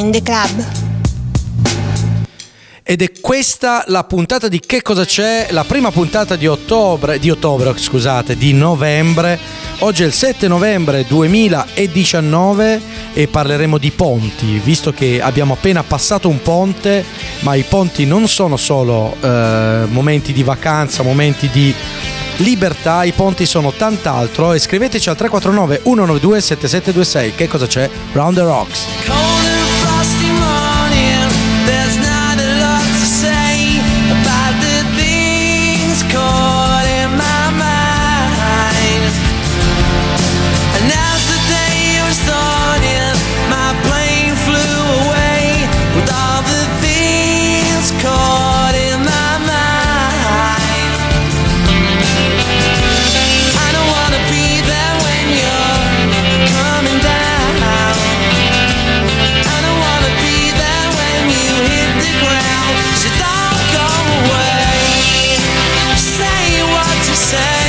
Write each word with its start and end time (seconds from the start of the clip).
Join 0.00 0.12
the 0.12 0.22
Club. 0.22 0.66
Ed 2.82 3.02
è 3.02 3.10
questa 3.20 3.84
la 3.88 4.04
puntata 4.04 4.48
di 4.48 4.58
Che 4.58 4.80
cosa 4.80 5.04
c'è? 5.04 5.48
La 5.50 5.64
prima 5.64 5.90
puntata 5.90 6.36
di 6.36 6.46
ottobre, 6.46 7.18
di 7.18 7.28
ottobre, 7.28 7.76
scusate, 7.76 8.34
di 8.34 8.54
novembre. 8.54 9.38
Oggi 9.80 10.02
è 10.02 10.06
il 10.06 10.14
7 10.14 10.48
novembre 10.48 11.04
2019 11.06 12.80
e 13.12 13.28
parleremo 13.28 13.76
di 13.76 13.90
ponti, 13.90 14.58
visto 14.64 14.94
che 14.94 15.20
abbiamo 15.20 15.52
appena 15.52 15.82
passato 15.82 16.30
un 16.30 16.40
ponte, 16.40 17.04
ma 17.40 17.54
i 17.54 17.62
ponti 17.62 18.06
non 18.06 18.26
sono 18.26 18.56
solo 18.56 19.14
eh, 19.20 19.84
momenti 19.86 20.32
di 20.32 20.42
vacanza, 20.42 21.02
momenti 21.02 21.50
di 21.50 21.74
libertà, 22.36 23.04
i 23.04 23.12
ponti 23.12 23.44
sono 23.44 23.70
tant'altro 23.72 24.54
e 24.54 24.58
scriveteci 24.58 25.10
al 25.10 25.16
349 25.16 25.82
192 25.84 26.40
7726 26.40 27.34
che 27.34 27.48
cosa 27.48 27.66
c'è? 27.66 27.90
Round 28.12 28.36
the 28.36 28.42
Rocks. 28.42 29.39
said 67.30 67.59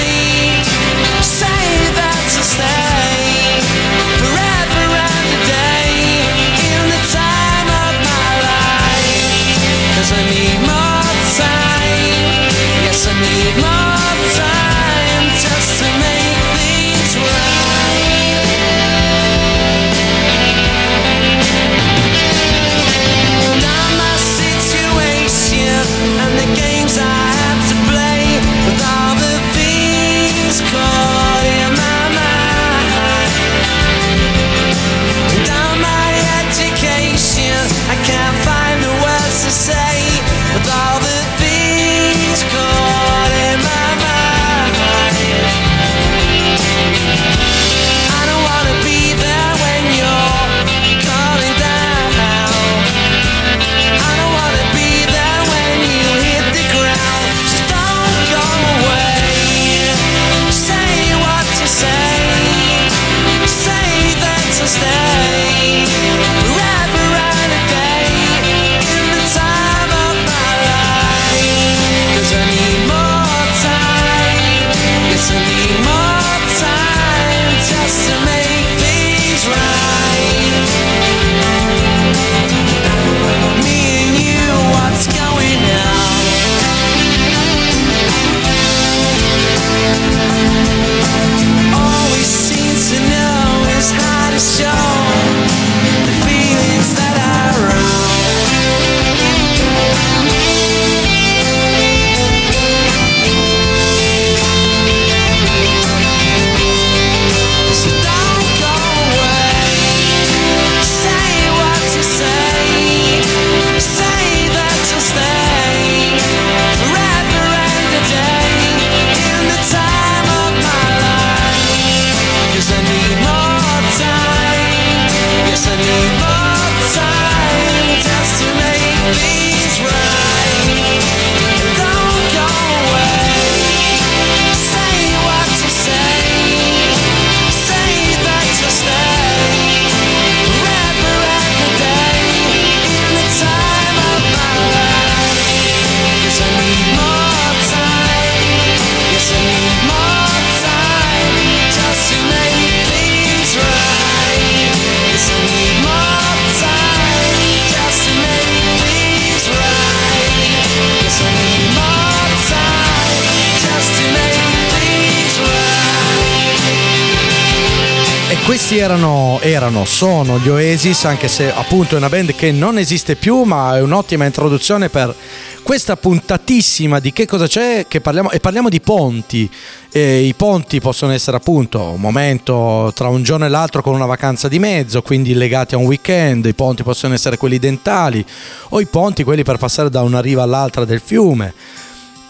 Questi 168.72 168.88
erano, 168.88 169.38
erano, 169.42 169.84
sono 169.84 170.40
gli 170.40 170.48
Oasis, 170.48 171.04
anche 171.04 171.28
se 171.28 171.52
appunto 171.54 171.96
è 171.96 171.98
una 171.98 172.08
band 172.08 172.34
che 172.34 172.54
non 172.54 172.78
esiste 172.78 173.18
più, 173.18 173.44
ma 173.44 173.76
è 173.76 173.82
un'ottima 173.82 174.24
introduzione 174.24 174.88
per 174.88 175.14
questa 175.62 175.98
puntatissima 175.98 177.02
di 177.02 177.12
che 177.12 177.28
cosa 177.28 177.48
c'è 177.48 177.86
che 177.90 178.00
parliamo, 178.00 178.31
e 178.31 178.40
parliamo 178.40 178.70
di 178.70 178.80
ponti. 178.80 179.52
E 179.92 180.22
I 180.22 180.34
ponti 180.36 180.80
possono 180.80 181.12
essere 181.12 181.36
appunto 181.36 181.81
un 181.81 182.00
momento 182.00 182.94
tra 182.96 183.10
un 183.10 183.24
giorno 183.24 183.44
e 183.44 183.50
l'altro 183.50 183.81
con 183.81 183.94
una 183.94 184.06
vacanza 184.06 184.48
di 184.48 184.57
mezzo, 184.57 185.01
quindi 185.01 185.34
legati 185.34 185.75
a 185.75 185.78
un 185.78 185.84
weekend, 185.84 186.45
i 186.45 186.54
ponti 186.54 186.81
possono 186.81 187.13
essere 187.13 187.36
quelli 187.36 187.60
dentali 187.60 188.25
o 188.69 188.80
i 188.80 188.86
ponti 188.86 189.25
quelli 189.25 189.44
per 189.44 189.57
passare 189.57 189.90
da 189.90 190.01
una 190.01 190.22
riva 190.22 190.44
all'altra 190.44 190.86
del 190.86 191.01
fiume 191.04 191.54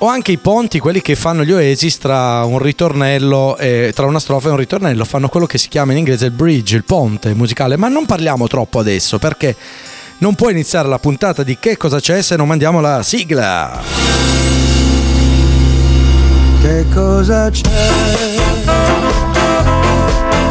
o 0.03 0.07
anche 0.07 0.31
i 0.31 0.37
ponti, 0.37 0.79
quelli 0.79 1.01
che 1.01 1.15
fanno 1.15 1.43
gli 1.43 1.51
Oasis 1.51 1.99
tra 1.99 2.43
un 2.43 2.57
ritornello 2.57 3.55
e, 3.57 3.91
tra 3.93 4.07
una 4.07 4.19
strofa 4.19 4.47
e 4.47 4.51
un 4.51 4.57
ritornello, 4.57 5.05
fanno 5.05 5.29
quello 5.29 5.45
che 5.45 5.59
si 5.59 5.67
chiama 5.67 5.91
in 5.91 5.99
inglese 5.99 6.25
il 6.25 6.31
bridge, 6.31 6.75
il 6.75 6.83
ponte 6.83 7.35
musicale, 7.35 7.77
ma 7.77 7.87
non 7.87 8.07
parliamo 8.07 8.47
troppo 8.47 8.79
adesso 8.79 9.19
perché 9.19 9.55
non 10.19 10.33
può 10.33 10.49
iniziare 10.49 10.87
la 10.87 10.97
puntata 10.97 11.43
di 11.43 11.57
che 11.59 11.77
cosa 11.77 11.99
c'è 11.99 12.23
se 12.23 12.35
non 12.35 12.47
mandiamo 12.47 12.81
la 12.81 13.03
sigla. 13.03 13.79
Che 16.61 16.85
cosa 16.91 17.49
c'è? 17.51 17.61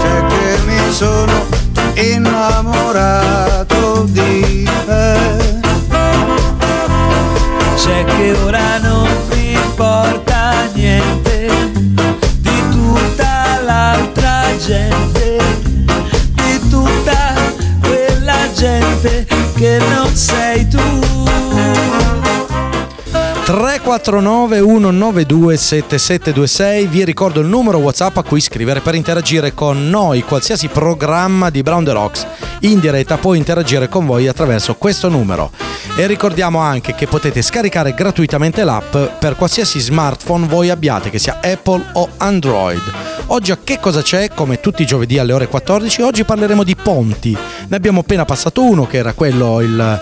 C'è 0.01 0.27
che 0.27 0.59
mi 0.65 0.93
sono 0.93 1.47
innamorato 1.95 3.50
sei 20.15 20.69
tu. 20.69 20.79
349 23.45 24.59
192 24.59 25.57
7726 25.57 26.87
vi 26.87 27.05
ricordo 27.05 27.41
il 27.41 27.49
numero 27.49 27.79
whatsapp 27.79 28.17
a 28.17 28.23
cui 28.23 28.41
scrivere 28.41 28.81
per 28.81 28.95
interagire 28.95 29.55
con 29.55 29.91
noi 29.91 30.23
qualsiasi 30.23 30.69
programma 30.69 31.51
di 31.51 31.63
Brown 31.63 31.83
the 31.83 31.93
Rocks 31.93 32.27
in 32.61 32.79
diretta 32.79 33.17
può 33.19 33.35
interagire 33.35 33.89
con 33.89 34.07
voi 34.07 34.29
attraverso 34.29 34.77
questo 34.77 35.09
numero 35.09 35.51
e 35.97 36.07
ricordiamo 36.07 36.59
anche 36.59 36.95
che 36.95 37.07
potete 37.07 37.43
scaricare 37.43 37.95
gratuitamente 37.95 38.65
l'app 38.65 38.97
per 39.19 39.37
qualsiasi 39.37 39.81
smartphone 39.81 40.47
voi 40.47 40.71
abbiate 40.71 41.11
che 41.11 41.19
sia 41.19 41.41
Apple 41.43 41.85
o 41.95 42.09
Android 42.17 42.83
oggi 43.27 43.53
a 43.53 43.59
che 43.63 43.79
cosa 43.81 44.03
c'è 44.03 44.31
come 44.35 44.61
tutti 44.61 44.83
i 44.83 44.87
giovedì 44.87 45.19
alle 45.19 45.33
ore 45.33 45.49
14 45.49 46.03
oggi 46.03 46.25
parleremo 46.25 46.65
di 46.65 46.77
ponti 46.77 47.37
ne 47.69 47.77
abbiamo 47.77 48.01
appena 48.01 48.25
passato 48.25 48.63
uno 48.63 48.87
che 48.87 48.97
era 48.97 49.13
quello 49.13 49.61
il 49.61 50.01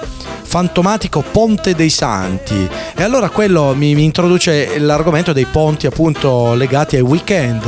fantomatico 0.48 1.22
Ponte 1.30 1.74
dei 1.74 1.90
Santi. 1.90 2.66
E 2.96 3.02
allora 3.02 3.28
quello 3.28 3.74
mi, 3.74 3.94
mi 3.94 4.04
introduce 4.04 4.78
l'argomento 4.78 5.34
dei 5.34 5.44
ponti 5.44 5.86
appunto 5.86 6.54
legati 6.54 6.96
ai 6.96 7.02
weekend. 7.02 7.62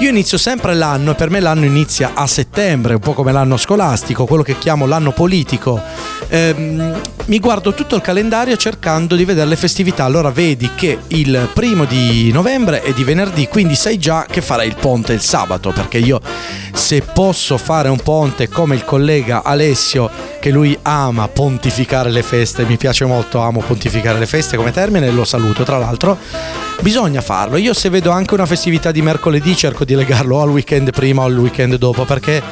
Io 0.00 0.10
inizio 0.10 0.38
sempre 0.38 0.74
l'anno 0.74 1.10
e 1.10 1.14
per 1.16 1.28
me 1.28 1.40
l'anno 1.40 1.64
inizia 1.64 2.12
a 2.14 2.24
settembre, 2.28 2.94
un 2.94 3.00
po' 3.00 3.14
come 3.14 3.32
l'anno 3.32 3.56
scolastico, 3.56 4.26
quello 4.26 4.44
che 4.44 4.56
chiamo 4.56 4.86
l'anno 4.86 5.10
politico. 5.10 5.82
Ehm, 6.28 7.00
mi 7.24 7.40
guardo 7.40 7.74
tutto 7.74 7.96
il 7.96 8.00
calendario 8.00 8.56
cercando 8.56 9.16
di 9.16 9.24
vedere 9.24 9.48
le 9.48 9.56
festività. 9.56 10.04
Allora 10.04 10.30
vedi 10.30 10.70
che 10.76 10.98
il 11.08 11.48
primo 11.52 11.84
di 11.84 12.30
novembre 12.30 12.82
è 12.82 12.92
di 12.92 13.02
venerdì, 13.02 13.48
quindi 13.48 13.74
sai 13.74 13.98
già 13.98 14.24
che 14.30 14.40
farai 14.40 14.68
il 14.68 14.76
ponte 14.76 15.14
il 15.14 15.20
sabato, 15.20 15.72
perché 15.72 15.98
io 15.98 16.20
se 16.72 17.02
posso 17.02 17.58
fare 17.58 17.88
un 17.88 17.98
ponte 17.98 18.48
come 18.48 18.76
il 18.76 18.84
collega 18.84 19.42
Alessio, 19.42 20.08
che 20.40 20.50
lui 20.50 20.78
ama 20.82 21.28
pontificare 21.28 22.10
le 22.10 22.22
feste, 22.22 22.64
mi 22.64 22.76
piace 22.76 23.04
molto, 23.04 23.40
amo 23.40 23.60
pontificare 23.60 24.18
le 24.18 24.26
feste 24.26 24.56
come 24.56 24.70
termine, 24.70 25.10
lo 25.10 25.24
saluto 25.24 25.64
tra 25.64 25.78
l'altro, 25.78 26.16
bisogna 26.80 27.20
farlo. 27.20 27.56
Io 27.56 27.74
se 27.74 27.88
vedo 27.88 28.10
anche 28.10 28.34
una 28.34 28.46
festività 28.46 28.90
di 28.90 29.02
mercoledì 29.02 29.56
cerco 29.56 29.84
di 29.84 29.94
legarlo 29.94 30.40
al 30.40 30.50
weekend 30.50 30.90
prima 30.90 31.22
o 31.22 31.26
al 31.26 31.38
weekend 31.38 31.76
dopo, 31.76 32.04
perché 32.04 32.42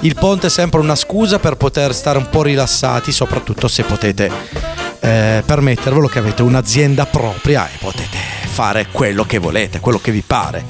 il 0.00 0.14
ponte 0.14 0.48
è 0.48 0.50
sempre 0.50 0.80
una 0.80 0.94
scusa 0.94 1.38
per 1.38 1.56
poter 1.56 1.94
stare 1.94 2.18
un 2.18 2.28
po' 2.28 2.42
rilassati, 2.42 3.12
soprattutto 3.12 3.68
se 3.68 3.82
potete 3.82 4.30
eh, 5.00 5.42
permettervelo 5.44 6.08
che 6.08 6.18
avete 6.18 6.42
un'azienda 6.42 7.06
propria 7.06 7.66
e 7.68 7.76
potete 7.78 8.35
fare 8.56 8.86
quello 8.90 9.26
che 9.26 9.36
volete, 9.36 9.80
quello 9.80 9.98
che 9.98 10.10
vi 10.10 10.22
pare. 10.26 10.64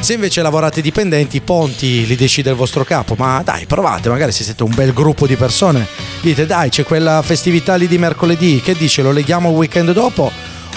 Se 0.00 0.14
invece 0.14 0.40
lavorate 0.40 0.80
dipendenti, 0.80 1.36
i 1.36 1.42
ponti 1.42 2.06
li 2.06 2.16
decide 2.16 2.48
il 2.48 2.56
vostro 2.56 2.82
capo, 2.82 3.14
ma 3.18 3.42
dai, 3.44 3.66
provate, 3.66 4.08
magari 4.08 4.32
se 4.32 4.42
siete 4.42 4.62
un 4.62 4.72
bel 4.74 4.94
gruppo 4.94 5.26
di 5.26 5.36
persone, 5.36 5.86
dite 6.22 6.46
dai, 6.46 6.70
c'è 6.70 6.84
quella 6.84 7.20
festività 7.20 7.74
lì 7.74 7.88
di 7.88 7.98
mercoledì, 7.98 8.62
che 8.62 8.72
dice 8.72 9.02
lo 9.02 9.12
leghiamo 9.12 9.50
al 9.50 9.54
weekend 9.54 9.92
dopo 9.92 10.32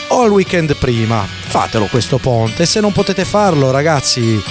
o 0.10 0.22
al 0.22 0.32
weekend 0.32 0.76
prima? 0.76 1.26
Fatelo 1.26 1.86
questo 1.86 2.18
ponte, 2.18 2.66
se 2.66 2.82
non 2.82 2.92
potete 2.92 3.24
farlo, 3.24 3.72
ragazzi, 3.72 4.44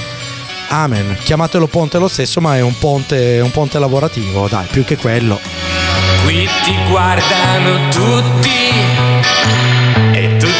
amen, 0.69 1.15
chiamatelo 1.23 1.67
ponte 1.67 1.99
lo 1.99 2.09
stesso, 2.09 2.41
ma 2.41 2.57
è 2.57 2.63
un 2.63 2.79
ponte, 2.79 3.39
un 3.43 3.51
ponte 3.51 3.79
lavorativo, 3.79 4.49
dai, 4.49 4.65
più 4.71 4.83
che 4.83 4.97
quello. 4.97 5.39
Qui 6.25 6.49
ti 6.65 6.75
guardano 6.89 7.91
tutti 7.91 10.08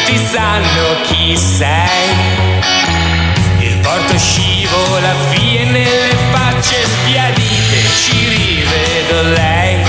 tutti 0.09 0.17
sanno 0.17 1.01
chi 1.03 1.37
sei. 1.37 2.09
Il 3.59 3.77
porto 3.79 4.17
scivola 4.17 5.13
via 5.31 5.65
nelle 5.65 6.15
facce 6.31 6.83
sbiadite 6.85 7.87
ci 8.01 8.27
rivedo 8.27 9.21
lei. 9.33 9.88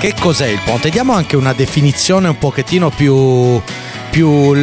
Che 0.00 0.14
cos'è 0.18 0.46
il 0.46 0.62
ponte? 0.64 0.88
Diamo 0.88 1.12
anche 1.12 1.36
una 1.36 1.52
definizione 1.52 2.28
un 2.28 2.38
pochettino 2.38 2.88
più, 2.88 3.60
più 4.08 4.54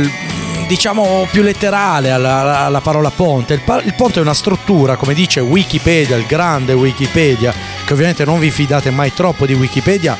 diciamo 0.68 1.28
più 1.30 1.44
letterale 1.44 2.10
alla, 2.10 2.66
alla 2.66 2.82
parola 2.82 3.12
ponte. 3.12 3.54
Il, 3.54 3.62
il 3.86 3.94
ponte 3.94 4.18
è 4.18 4.24
una 4.24 4.34
struttura, 4.34 4.96
come 4.96 5.14
dice 5.14 5.40
Wikipedia, 5.40 6.16
il 6.16 6.26
grande 6.26 6.74
Wikipedia, 6.74 7.54
che 7.86 7.94
ovviamente 7.94 8.26
non 8.26 8.40
vi 8.40 8.50
fidate 8.50 8.90
mai 8.90 9.14
troppo 9.14 9.46
di 9.46 9.54
Wikipedia, 9.54 10.18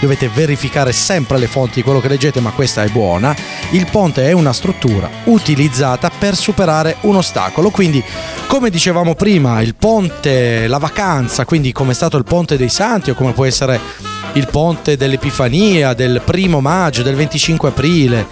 dovete 0.00 0.30
verificare 0.32 0.92
sempre 0.92 1.38
le 1.38 1.48
fonti 1.48 1.74
di 1.74 1.82
quello 1.82 2.00
che 2.00 2.06
leggete, 2.06 2.38
ma 2.38 2.52
questa 2.52 2.84
è 2.84 2.88
buona. 2.90 3.34
Il 3.72 3.88
ponte 3.90 4.24
è 4.28 4.30
una 4.30 4.52
struttura 4.52 5.10
utilizzata 5.24 6.12
per 6.16 6.36
superare 6.36 6.98
un 7.00 7.16
ostacolo. 7.16 7.70
Quindi, 7.70 8.00
come 8.46 8.70
dicevamo 8.70 9.16
prima, 9.16 9.62
il 9.62 9.74
ponte, 9.74 10.68
la 10.68 10.78
vacanza, 10.78 11.44
quindi 11.44 11.72
come 11.72 11.90
è 11.90 11.94
stato 11.94 12.16
il 12.16 12.24
ponte 12.24 12.56
dei 12.56 12.68
santi 12.68 13.10
o 13.10 13.14
come 13.14 13.32
può 13.32 13.44
essere 13.44 14.09
il 14.34 14.48
ponte 14.48 14.96
dell'Epifania, 14.96 15.94
del 15.94 16.22
primo 16.24 16.60
maggio, 16.60 17.02
del 17.02 17.14
25 17.14 17.68
aprile. 17.68 18.26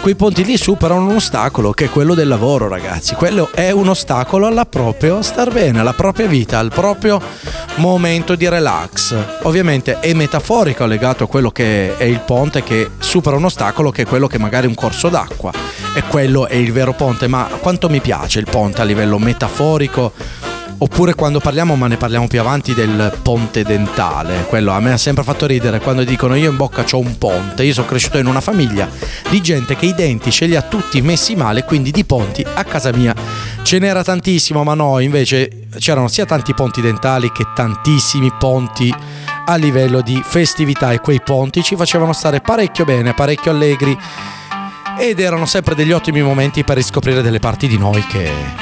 Quei 0.00 0.14
ponti 0.16 0.44
lì 0.44 0.56
superano 0.56 1.06
un 1.06 1.16
ostacolo 1.16 1.72
che 1.72 1.84
è 1.84 1.90
quello 1.90 2.14
del 2.14 2.26
lavoro, 2.26 2.68
ragazzi. 2.68 3.14
Quello 3.14 3.50
è 3.52 3.70
un 3.70 3.88
ostacolo 3.88 4.46
alla 4.46 4.66
propria 4.66 5.20
star 5.22 5.52
bene, 5.52 5.80
alla 5.80 5.92
propria 5.92 6.26
vita, 6.26 6.58
al 6.58 6.70
proprio 6.70 7.20
momento 7.76 8.34
di 8.34 8.48
relax. 8.48 9.14
Ovviamente 9.42 10.00
è 10.00 10.12
metaforico 10.14 10.86
legato 10.86 11.24
a 11.24 11.28
quello 11.28 11.50
che 11.50 11.96
è 11.96 12.04
il 12.04 12.20
ponte 12.20 12.62
che 12.62 12.90
supera 12.98 13.36
un 13.36 13.44
ostacolo 13.44 13.90
che 13.90 14.02
è 14.02 14.06
quello 14.06 14.26
che 14.26 14.38
magari 14.38 14.66
è 14.66 14.68
un 14.68 14.74
corso 14.74 15.08
d'acqua. 15.08 15.52
E 15.94 16.02
quello 16.08 16.48
è 16.48 16.56
il 16.56 16.72
vero 16.72 16.94
ponte, 16.94 17.28
ma 17.28 17.48
quanto 17.60 17.88
mi 17.88 18.00
piace 18.00 18.38
il 18.38 18.46
ponte 18.50 18.80
a 18.80 18.84
livello 18.84 19.18
metaforico 19.18 20.12
Oppure 20.82 21.14
quando 21.14 21.38
parliamo, 21.38 21.76
ma 21.76 21.86
ne 21.86 21.96
parliamo 21.96 22.26
più 22.26 22.40
avanti, 22.40 22.74
del 22.74 23.16
ponte 23.22 23.62
dentale. 23.62 24.46
Quello 24.48 24.72
a 24.72 24.80
me 24.80 24.90
ha 24.90 24.96
sempre 24.96 25.22
fatto 25.22 25.46
ridere 25.46 25.78
quando 25.78 26.02
dicono 26.02 26.34
io 26.34 26.50
in 26.50 26.56
bocca 26.56 26.84
ho 26.90 26.98
un 26.98 27.18
ponte. 27.18 27.62
Io 27.62 27.72
sono 27.72 27.86
cresciuto 27.86 28.18
in 28.18 28.26
una 28.26 28.40
famiglia 28.40 28.88
di 29.30 29.40
gente 29.40 29.76
che 29.76 29.86
i 29.86 29.94
denti 29.94 30.32
ce 30.32 30.46
li 30.46 30.56
ha 30.56 30.62
tutti 30.62 31.00
messi 31.00 31.36
male, 31.36 31.62
quindi 31.62 31.92
di 31.92 32.04
ponti 32.04 32.44
a 32.54 32.64
casa 32.64 32.92
mia 32.92 33.14
ce 33.62 33.78
n'era 33.78 34.02
tantissimo, 34.02 34.64
ma 34.64 34.74
no, 34.74 34.98
invece 34.98 35.68
c'erano 35.78 36.08
sia 36.08 36.26
tanti 36.26 36.52
ponti 36.52 36.80
dentali 36.80 37.30
che 37.30 37.46
tantissimi 37.54 38.32
ponti 38.36 38.92
a 39.44 39.54
livello 39.54 40.00
di 40.00 40.20
festività 40.24 40.90
e 40.90 40.98
quei 40.98 41.20
ponti 41.22 41.62
ci 41.62 41.76
facevano 41.76 42.12
stare 42.12 42.40
parecchio 42.40 42.84
bene, 42.84 43.14
parecchio 43.14 43.52
allegri 43.52 43.96
ed 44.98 45.20
erano 45.20 45.46
sempre 45.46 45.76
degli 45.76 45.92
ottimi 45.92 46.22
momenti 46.22 46.64
per 46.64 46.74
riscoprire 46.74 47.22
delle 47.22 47.38
parti 47.38 47.68
di 47.68 47.78
noi 47.78 48.04
che 48.06 48.61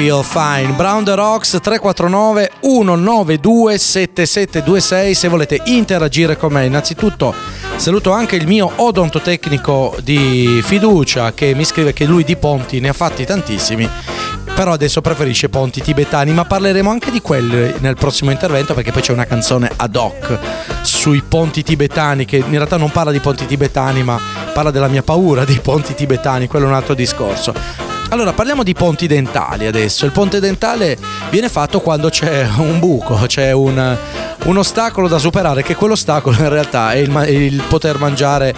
feel 0.00 0.22
fine. 0.22 0.72
Brown 0.76 1.04
the 1.04 1.14
Rocks 1.14 1.58
349 1.60 2.52
192 2.60 3.76
7726 3.76 5.14
se 5.14 5.28
volete 5.28 5.60
interagire 5.66 6.38
con 6.38 6.54
me. 6.54 6.64
Innanzitutto 6.64 7.34
saluto 7.76 8.10
anche 8.10 8.36
il 8.36 8.46
mio 8.46 8.70
odontotecnico 8.76 9.94
di 10.02 10.62
fiducia 10.64 11.34
che 11.34 11.54
mi 11.54 11.66
scrive 11.66 11.92
che 11.92 12.06
lui 12.06 12.24
di 12.24 12.36
ponti 12.36 12.80
ne 12.80 12.88
ha 12.88 12.92
fatti 12.94 13.26
tantissimi. 13.26 13.86
Però 14.54 14.72
adesso 14.72 15.02
preferisce 15.02 15.50
ponti 15.50 15.82
tibetani, 15.82 16.32
ma 16.32 16.46
parleremo 16.46 16.88
anche 16.88 17.10
di 17.10 17.20
quelli 17.20 17.74
nel 17.80 17.96
prossimo 17.96 18.30
intervento 18.30 18.72
perché 18.72 18.92
poi 18.92 19.02
c'è 19.02 19.12
una 19.12 19.26
canzone 19.26 19.70
ad 19.76 19.96
hoc 19.96 20.38
sui 20.80 21.22
ponti 21.22 21.62
tibetani 21.62 22.24
che 22.24 22.38
in 22.38 22.50
realtà 22.50 22.78
non 22.78 22.90
parla 22.90 23.12
di 23.12 23.20
ponti 23.20 23.44
tibetani 23.44 24.02
ma 24.02 24.18
parla 24.54 24.70
della 24.70 24.88
mia 24.88 25.02
paura 25.02 25.44
dei 25.44 25.60
ponti 25.60 25.94
tibetani, 25.94 26.46
quello 26.46 26.64
è 26.64 26.68
un 26.68 26.74
altro 26.74 26.94
discorso. 26.94 27.98
Allora, 28.12 28.32
parliamo 28.32 28.64
di 28.64 28.72
ponti 28.72 29.06
dentali 29.06 29.66
adesso. 29.66 30.04
Il 30.04 30.10
ponte 30.10 30.40
dentale 30.40 30.98
viene 31.30 31.48
fatto 31.48 31.80
quando 31.80 32.08
c'è 32.08 32.44
un 32.56 32.80
buco, 32.80 33.14
c'è 33.26 33.52
un, 33.52 33.96
un 34.44 34.56
ostacolo 34.56 35.06
da 35.06 35.18
superare, 35.18 35.62
che 35.62 35.76
quell'ostacolo 35.76 36.36
in 36.36 36.48
realtà 36.48 36.92
è 36.92 36.96
il, 36.96 37.08
ma- 37.08 37.26
il 37.26 37.62
poter 37.68 37.98
mangiare 37.98 38.52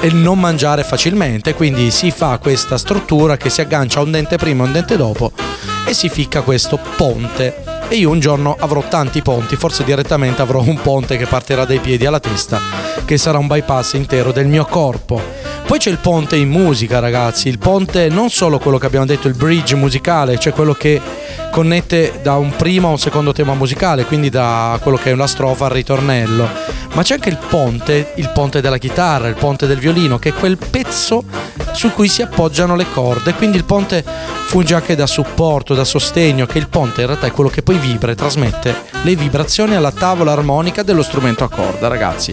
e 0.00 0.10
non 0.10 0.40
mangiare 0.40 0.84
facilmente. 0.84 1.54
Quindi 1.54 1.90
si 1.90 2.10
fa 2.10 2.38
questa 2.38 2.78
struttura 2.78 3.36
che 3.36 3.50
si 3.50 3.60
aggancia 3.60 4.00
a 4.00 4.04
un 4.04 4.10
dente 4.10 4.36
prima 4.38 4.64
e 4.64 4.66
un 4.68 4.72
dente 4.72 4.96
dopo 4.96 5.32
e 5.86 5.92
si 5.92 6.08
ficca 6.08 6.40
questo 6.40 6.78
ponte. 6.96 7.73
E 7.88 7.96
io 7.96 8.10
un 8.10 8.18
giorno 8.18 8.56
avrò 8.58 8.82
tanti 8.88 9.22
ponti, 9.22 9.56
forse 9.56 9.84
direttamente 9.84 10.42
avrò 10.42 10.60
un 10.60 10.80
ponte 10.80 11.16
che 11.16 11.26
partirà 11.26 11.64
dai 11.64 11.78
piedi 11.78 12.06
alla 12.06 12.18
testa, 12.18 12.60
che 13.04 13.16
sarà 13.18 13.38
un 13.38 13.46
bypass 13.46 13.92
intero 13.92 14.32
del 14.32 14.46
mio 14.46 14.64
corpo. 14.64 15.20
Poi 15.66 15.78
c'è 15.78 15.90
il 15.90 15.98
ponte 15.98 16.36
in 16.36 16.50
musica, 16.50 16.98
ragazzi. 16.98 17.48
Il 17.48 17.58
ponte 17.58 18.08
non 18.08 18.28
solo 18.30 18.58
quello 18.58 18.78
che 18.78 18.86
abbiamo 18.86 19.06
detto, 19.06 19.28
il 19.28 19.34
bridge 19.34 19.74
musicale, 19.74 20.38
cioè 20.38 20.52
quello 20.52 20.74
che 20.74 21.00
connette 21.50 22.20
da 22.22 22.36
un 22.36 22.54
primo 22.54 22.88
a 22.88 22.90
un 22.90 22.98
secondo 22.98 23.32
tema 23.32 23.54
musicale, 23.54 24.04
quindi 24.04 24.28
da 24.28 24.78
quello 24.82 24.98
che 24.98 25.10
è 25.10 25.12
una 25.12 25.26
strofa 25.26 25.66
al 25.66 25.70
ritornello. 25.70 26.48
Ma 26.92 27.02
c'è 27.02 27.14
anche 27.14 27.28
il 27.28 27.38
ponte, 27.48 28.12
il 28.16 28.30
ponte 28.32 28.60
della 28.60 28.78
chitarra, 28.78 29.28
il 29.28 29.36
ponte 29.36 29.66
del 29.66 29.78
violino, 29.78 30.18
che 30.18 30.30
è 30.30 30.34
quel 30.34 30.58
pezzo 30.58 31.24
su 31.74 31.90
cui 31.90 32.08
si 32.08 32.22
appoggiano 32.22 32.76
le 32.76 32.86
corde. 32.90 33.34
Quindi 33.34 33.56
il 33.56 33.64
ponte 33.64 34.02
funge 34.46 34.74
anche 34.74 34.94
da 34.94 35.06
supporto, 35.06 35.74
da 35.74 35.84
sostegno, 35.84 36.46
che 36.46 36.58
il 36.58 36.68
ponte 36.68 37.02
in 37.02 37.08
realtà 37.08 37.26
è 37.26 37.32
quello 37.32 37.50
che 37.50 37.62
poi 37.62 37.76
vibra 37.76 38.12
e 38.12 38.14
trasmette 38.14 38.74
le 39.02 39.16
vibrazioni 39.16 39.74
alla 39.74 39.92
tavola 39.92 40.32
armonica 40.32 40.82
dello 40.82 41.02
strumento 41.02 41.44
a 41.44 41.50
corda, 41.50 41.88
ragazzi. 41.88 42.32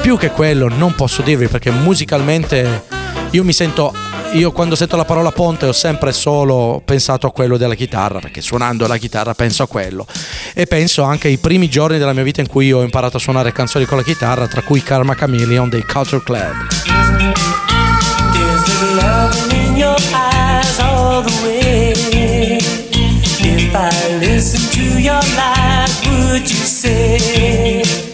Più 0.00 0.16
che 0.16 0.30
quello 0.30 0.68
non 0.68 0.94
posso 0.94 1.22
dirvi 1.22 1.48
perché 1.48 1.70
musicalmente 1.70 2.84
io 3.30 3.44
mi 3.44 3.52
sento 3.52 3.92
io 4.32 4.52
quando 4.52 4.74
sento 4.74 4.96
la 4.96 5.04
parola 5.04 5.30
ponte 5.30 5.66
ho 5.66 5.72
sempre 5.72 6.12
solo 6.12 6.82
pensato 6.84 7.26
a 7.26 7.32
quello 7.32 7.56
della 7.56 7.74
chitarra, 7.74 8.18
perché 8.18 8.40
suonando 8.40 8.86
la 8.86 8.96
chitarra 8.98 9.34
penso 9.34 9.62
a 9.62 9.66
quello. 9.66 10.06
E 10.52 10.66
penso 10.66 11.02
anche 11.04 11.28
ai 11.28 11.38
primi 11.38 11.68
giorni 11.68 11.96
della 11.96 12.12
mia 12.12 12.24
vita 12.24 12.40
in 12.40 12.48
cui 12.48 12.72
ho 12.72 12.82
imparato 12.82 13.16
a 13.16 13.20
suonare 13.20 13.52
canzoni 13.52 13.84
con 13.84 13.96
la 13.96 14.02
chitarra, 14.02 14.46
tra 14.46 14.62
cui 14.62 14.82
Karma 14.82 15.14
Chameleon 15.14 15.68
dei 15.68 15.84
Culture 15.84 16.22
Club. 16.22 17.65
Listen 24.20 24.60
to 24.72 25.00
your 25.00 25.20
life, 25.36 26.00
would 26.06 26.48
you 26.48 26.64
say 26.64 28.05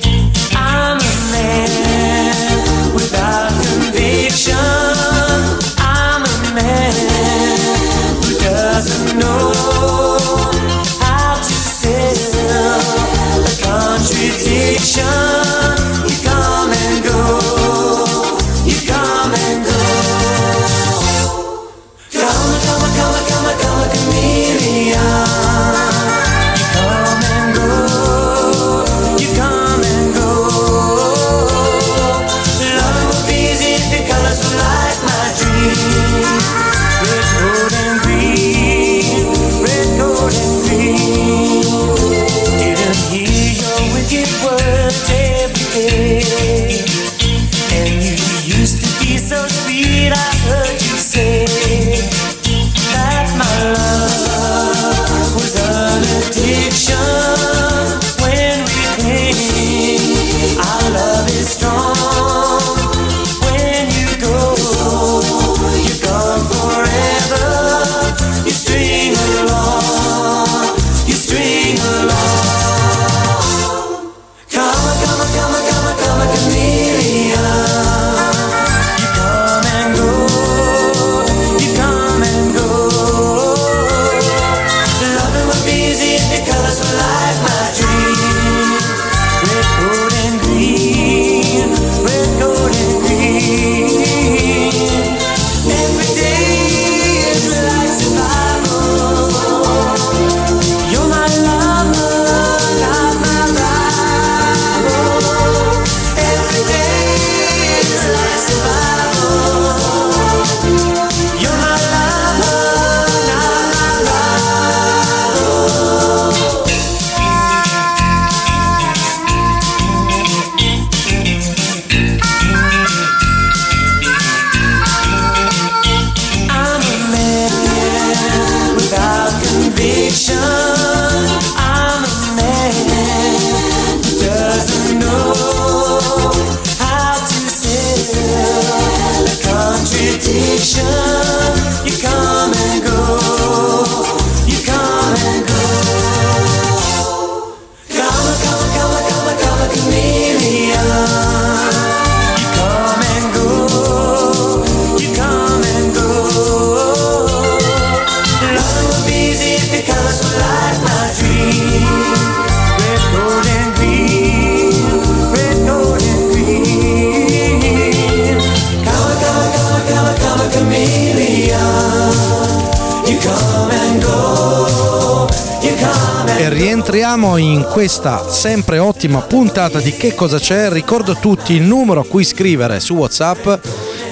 rientriamo 177.13 177.37
in 177.37 177.69
questa 177.71 178.27
sempre 178.31 178.79
ottima 178.79 179.21
puntata 179.21 179.81
di 179.81 179.93
Che 179.93 180.15
cosa 180.15 180.39
c'è? 180.39 180.71
Ricordo 180.71 181.13
a 181.13 181.17
tutti 181.17 181.53
il 181.53 181.61
numero 181.61 182.01
a 182.01 182.07
cui 182.07 182.25
scrivere 182.25 182.81
su 182.81 182.95
WhatsApp 182.95 183.45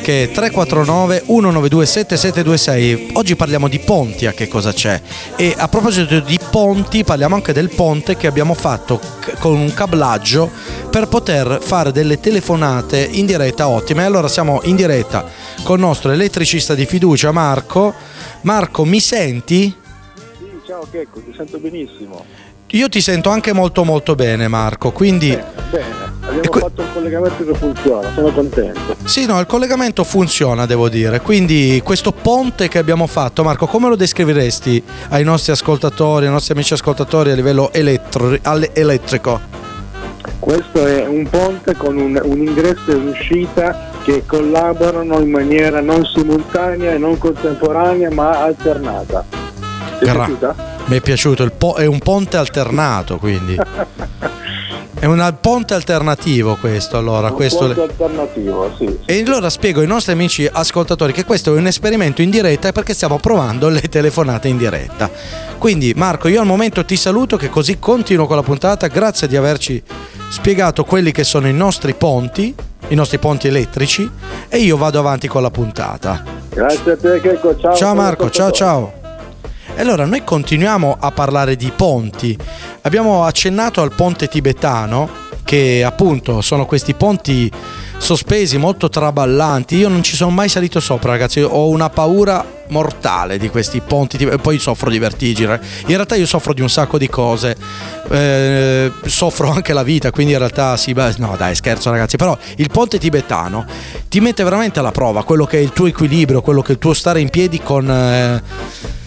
che 0.02 0.24
è 0.24 0.30
349 0.30 1.22
192 1.24 1.86
7726. 1.86 3.10
Oggi 3.14 3.36
parliamo 3.36 3.68
di 3.68 3.78
ponti 3.78 4.26
a 4.26 4.32
che 4.32 4.48
cosa 4.48 4.74
c'è? 4.74 5.00
E 5.34 5.54
a 5.56 5.66
proposito 5.68 6.20
di 6.20 6.38
ponti 6.50 7.02
parliamo 7.02 7.36
anche 7.36 7.54
del 7.54 7.70
ponte 7.70 8.18
che 8.18 8.26
abbiamo 8.26 8.52
fatto 8.52 9.00
con 9.38 9.56
un 9.56 9.72
cablaggio 9.72 10.50
per 10.90 11.08
poter 11.08 11.58
fare 11.62 11.92
delle 11.92 12.20
telefonate 12.20 13.08
in 13.12 13.24
diretta 13.24 13.66
ottime. 13.68 14.04
Allora 14.04 14.28
siamo 14.28 14.60
in 14.64 14.76
diretta 14.76 15.24
con 15.62 15.76
il 15.76 15.86
nostro 15.86 16.10
elettricista 16.10 16.74
di 16.74 16.84
fiducia 16.84 17.32
Marco. 17.32 17.94
Marco, 18.42 18.84
mi 18.84 19.00
senti? 19.00 19.74
Ciao 20.66 20.86
Checco, 20.88 21.20
ti 21.20 21.32
sento 21.34 21.58
benissimo. 21.58 22.24
Io 22.72 22.88
ti 22.88 23.00
sento 23.00 23.30
anche 23.30 23.52
molto 23.52 23.84
molto 23.84 24.14
bene 24.14 24.46
Marco, 24.46 24.92
quindi 24.92 25.30
Bene, 25.30 25.44
bene. 25.70 26.08
Abbiamo 26.22 26.48
que- 26.50 26.60
fatto 26.60 26.82
un 26.82 26.92
collegamento 26.92 27.44
che 27.44 27.54
funziona, 27.54 28.08
sono 28.14 28.30
contento. 28.30 28.94
sì, 29.04 29.26
no, 29.26 29.40
il 29.40 29.46
collegamento 29.46 30.04
funziona, 30.04 30.66
devo 30.66 30.88
dire. 30.88 31.20
Quindi 31.20 31.80
questo 31.82 32.12
ponte 32.12 32.68
che 32.68 32.78
abbiamo 32.78 33.08
fatto, 33.08 33.42
Marco, 33.42 33.66
come 33.66 33.88
lo 33.88 33.96
descriveresti 33.96 34.80
ai 35.08 35.24
nostri 35.24 35.50
ascoltatori, 35.50 36.26
ai 36.26 36.30
nostri 36.32 36.52
amici 36.54 36.72
ascoltatori 36.74 37.32
a 37.32 37.34
livello 37.34 37.72
elettro- 37.72 38.38
elettrico? 38.72 39.40
Questo 40.38 40.86
è 40.86 41.04
un 41.06 41.28
ponte 41.28 41.74
con 41.74 41.96
un, 41.96 42.20
un 42.22 42.38
ingresso 42.38 42.90
e 42.90 42.94
un'uscita 42.94 43.90
che 44.04 44.22
collaborano 44.24 45.18
in 45.18 45.30
maniera 45.30 45.80
non 45.80 46.04
simultanea 46.06 46.92
e 46.92 46.98
non 46.98 47.18
contemporanea 47.18 48.10
ma 48.12 48.42
alternata. 48.42 49.24
Ti 49.98 50.04
è 50.04 50.12
piaciuta? 50.12 50.69
Mi 50.90 50.96
è 50.96 51.00
piaciuto, 51.00 51.48
po- 51.56 51.74
è 51.74 51.86
un 51.86 52.00
ponte 52.00 52.36
alternato, 52.36 53.16
quindi. 53.18 53.56
È 54.98 55.06
un 55.06 55.36
ponte 55.40 55.74
alternativo 55.74 56.56
questo, 56.56 56.96
allora. 56.96 57.28
Un 57.28 57.34
questo 57.34 57.66
ponte 57.66 57.80
alternativo, 57.82 58.74
sì. 58.76 58.86
sì. 58.86 58.98
E 59.04 59.22
allora 59.24 59.48
spiego 59.50 59.82
ai 59.82 59.86
nostri 59.86 60.12
amici 60.12 60.48
ascoltatori 60.50 61.12
che 61.12 61.24
questo 61.24 61.54
è 61.54 61.58
un 61.58 61.68
esperimento 61.68 62.22
in 62.22 62.30
diretta 62.30 62.72
perché 62.72 62.92
stiamo 62.92 63.18
provando 63.18 63.68
le 63.68 63.82
telefonate 63.82 64.48
in 64.48 64.58
diretta. 64.58 65.08
Quindi 65.58 65.92
Marco, 65.94 66.26
io 66.26 66.40
al 66.40 66.46
momento 66.46 66.84
ti 66.84 66.96
saluto 66.96 67.36
che 67.36 67.50
così 67.50 67.78
continuo 67.78 68.26
con 68.26 68.34
la 68.34 68.42
puntata. 68.42 68.88
Grazie 68.88 69.28
di 69.28 69.36
averci 69.36 69.80
spiegato 70.28 70.82
quelli 70.82 71.12
che 71.12 71.22
sono 71.22 71.46
i 71.46 71.54
nostri 71.54 71.94
ponti, 71.94 72.52
i 72.88 72.94
nostri 72.96 73.18
ponti 73.18 73.46
elettrici 73.46 74.10
e 74.48 74.58
io 74.58 74.76
vado 74.76 74.98
avanti 74.98 75.28
con 75.28 75.40
la 75.40 75.52
puntata. 75.52 76.24
Grazie 76.48 76.92
a 76.92 76.96
te 76.96 77.20
Checco, 77.20 77.56
ciao. 77.56 77.76
Ciao 77.76 77.94
Marco, 77.94 78.28
ciao 78.28 78.50
ciao. 78.50 78.99
E 79.74 79.80
allora 79.80 80.04
noi 80.04 80.24
continuiamo 80.24 80.96
a 81.00 81.10
parlare 81.10 81.56
di 81.56 81.72
ponti. 81.74 82.36
Abbiamo 82.82 83.24
accennato 83.24 83.80
al 83.80 83.94
ponte 83.94 84.28
tibetano, 84.28 85.28
che 85.44 85.82
appunto 85.84 86.42
sono 86.42 86.64
questi 86.64 86.94
ponti 86.94 87.50
sospesi 87.98 88.56
molto 88.56 88.88
traballanti. 88.88 89.76
Io 89.76 89.88
non 89.88 90.02
ci 90.02 90.16
sono 90.16 90.30
mai 90.30 90.48
salito 90.48 90.80
sopra, 90.80 91.10
ragazzi. 91.10 91.40
Ho 91.40 91.68
una 91.68 91.90
paura 91.90 92.44
mortale 92.68 93.36
di 93.36 93.48
questi 93.48 93.80
ponti. 93.80 94.24
poi 94.40 94.58
soffro 94.58 94.90
di 94.90 94.98
vertigine. 94.98 95.60
In 95.86 95.94
realtà 95.94 96.14
io 96.14 96.26
soffro 96.26 96.52
di 96.52 96.60
un 96.60 96.70
sacco 96.70 96.98
di 96.98 97.08
cose. 97.08 97.56
Eh, 98.10 98.92
soffro 99.06 99.50
anche 99.50 99.72
la 99.72 99.82
vita, 99.82 100.10
quindi 100.10 100.32
in 100.32 100.38
realtà 100.38 100.76
sì, 100.76 100.92
beh, 100.92 101.14
no 101.18 101.34
dai, 101.36 101.54
scherzo 101.54 101.90
ragazzi. 101.90 102.16
Però 102.16 102.36
il 102.56 102.68
ponte 102.70 102.98
tibetano 102.98 103.66
ti 104.08 104.20
mette 104.20 104.44
veramente 104.44 104.78
alla 104.78 104.92
prova 104.92 105.24
quello 105.24 105.46
che 105.46 105.58
è 105.58 105.60
il 105.60 105.72
tuo 105.72 105.86
equilibrio, 105.86 106.42
quello 106.42 106.62
che 106.62 106.68
è 106.68 106.72
il 106.72 106.78
tuo 106.78 106.94
stare 106.94 107.20
in 107.20 107.28
piedi 107.28 107.60
con. 107.60 107.90
eh, 107.90 108.98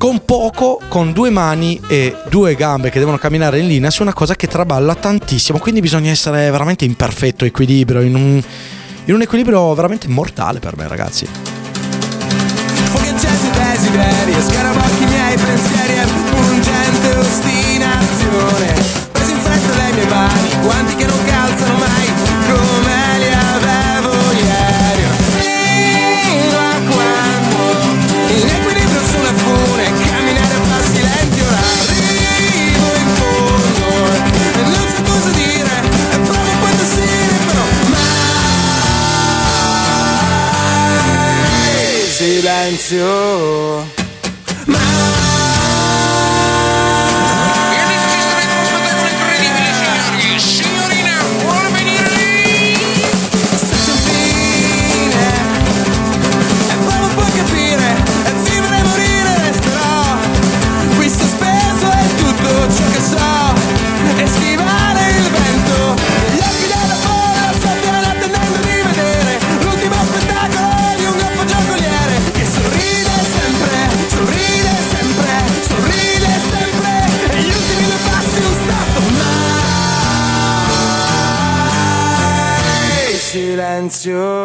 con 0.00 0.24
poco, 0.24 0.80
con 0.88 1.12
due 1.12 1.28
mani 1.28 1.78
e 1.86 2.16
due 2.30 2.54
gambe 2.54 2.88
che 2.88 2.98
devono 2.98 3.18
camminare 3.18 3.58
in 3.58 3.66
linea 3.66 3.90
su 3.90 4.00
una 4.00 4.14
cosa 4.14 4.34
che 4.34 4.46
traballa 4.46 4.94
tantissimo. 4.94 5.58
Quindi 5.58 5.82
bisogna 5.82 6.10
essere 6.10 6.50
veramente 6.50 6.86
in 6.86 6.96
perfetto 6.96 7.44
equilibrio, 7.44 8.00
in 8.00 8.14
un, 8.14 8.42
in 9.04 9.14
un 9.14 9.20
equilibrio 9.20 9.74
veramente 9.74 10.08
mortale 10.08 10.58
per 10.58 10.74
me, 10.74 10.88
ragazzi. 10.88 11.59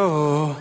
My 0.06 0.56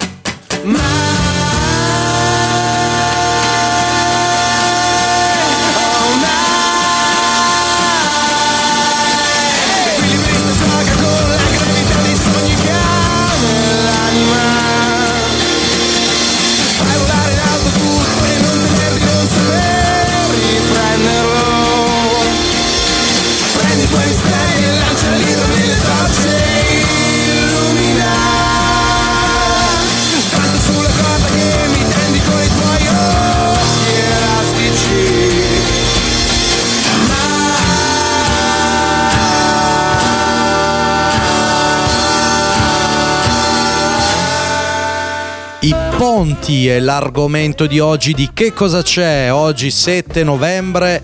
I 46.15 46.17
ponti 46.17 46.69
è 46.69 46.79
l'argomento 46.79 47.67
di 47.67 47.81
oggi 47.81 48.15
di 48.15 48.31
che 48.33 48.53
cosa 48.53 48.83
c'è? 48.83 49.33
Oggi 49.33 49.73
7 49.73 50.23
novembre 50.23 51.03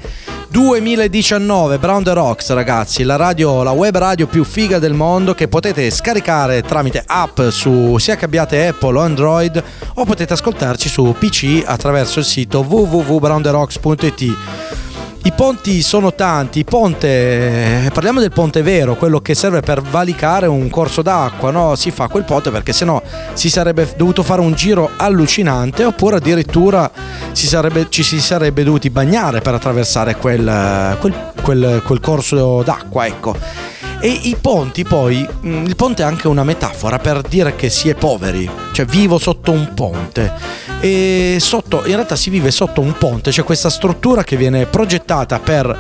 2019 0.50 1.78
Brown 1.78 2.04
the 2.04 2.12
Rocks 2.12 2.52
ragazzi 2.52 3.02
la 3.02 3.16
radio 3.16 3.64
la 3.64 3.72
web 3.72 3.96
radio 3.96 4.28
più 4.28 4.44
figa 4.44 4.78
del 4.78 4.92
mondo 4.92 5.34
che 5.34 5.48
potete 5.48 5.90
scaricare 5.90 6.62
tramite 6.62 7.02
app 7.04 7.40
su 7.48 7.98
sia 7.98 8.14
che 8.14 8.24
abbiate 8.24 8.68
Apple 8.68 8.98
o 8.98 9.00
Android 9.00 9.60
o 9.94 10.04
potete 10.04 10.32
ascoltarci 10.34 10.88
su 10.88 11.12
PC 11.18 11.64
attraverso 11.66 12.20
il 12.20 12.24
sito 12.24 12.60
www.brownderocks.it 12.60 14.36
i 15.22 15.33
ponti 15.33 15.83
sono 15.83 16.14
tanti, 16.14 16.64
ponte, 16.64 17.85
eh, 17.87 17.90
parliamo 17.92 18.20
del 18.20 18.33
ponte 18.33 18.62
vero, 18.62 18.94
quello 18.96 19.20
che 19.20 19.35
serve 19.35 19.61
per 19.61 19.83
valicare 19.83 20.46
un 20.46 20.70
corso 20.70 21.02
d'acqua, 21.02 21.50
no? 21.50 21.74
Si 21.76 21.90
fa 21.90 22.09
quel 22.09 22.24
ponte 22.24 22.50
perché 22.50 22.72
sennò 22.72 23.00
si 23.35 23.50
sarebbe 23.50 23.87
dovuto 23.96 24.22
fare 24.22 24.40
un 24.40 24.54
giro 24.54 24.90
allucinante 24.96 25.85
oppure 25.85 26.16
addirittura 26.16 26.90
si 27.33 27.46
sarebbe- 27.46 27.87
ci 27.90 28.02
si 28.02 28.18
sarebbe 28.18 28.64
dovuti 28.64 28.88
bagnare 28.88 29.40
per 29.42 29.54
attraversare 29.54 30.16
quel, 30.16 30.96
quel- 30.98 31.33
quel- 31.42 31.83
quel 31.85 32.00
corso 32.00 32.62
d'acqua, 32.62 33.06
ecco. 33.06 33.37
E 34.02 34.08
i 34.08 34.36
ponti 34.40 34.82
poi, 34.82 35.28
mh, 35.40 35.64
il 35.66 35.76
ponte 35.76 36.02
è 36.02 36.06
anche 36.06 36.26
una 36.26 36.42
metafora 36.42 36.98
per 36.98 37.20
dire 37.20 37.54
che 37.54 37.68
si 37.68 37.90
è 37.90 37.94
poveri, 37.94 38.48
cioè 38.72 38.86
vivo 38.86 39.18
sotto 39.18 39.52
un 39.52 39.74
ponte. 39.74 40.32
E 40.80 41.36
sotto, 41.38 41.82
in 41.84 41.94
realtà 41.94 42.16
si 42.16 42.30
vive 42.30 42.50
sotto 42.50 42.80
un 42.80 42.94
ponte, 42.96 43.30
c'è 43.30 43.42
questa 43.42 43.68
struttura 43.68 44.24
che 44.24 44.38
viene 44.38 44.64
progettata 44.64 45.38
per 45.38 45.78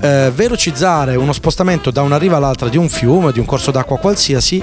eh, 0.00 0.30
velocizzare 0.34 1.14
uno 1.16 1.32
spostamento 1.32 1.90
da 1.90 2.02
una 2.02 2.18
riva 2.18 2.36
all'altra 2.36 2.68
di 2.68 2.76
un 2.76 2.88
fiume, 2.88 3.32
di 3.32 3.38
un 3.38 3.44
corso 3.44 3.70
d'acqua 3.70 3.98
qualsiasi, 3.98 4.62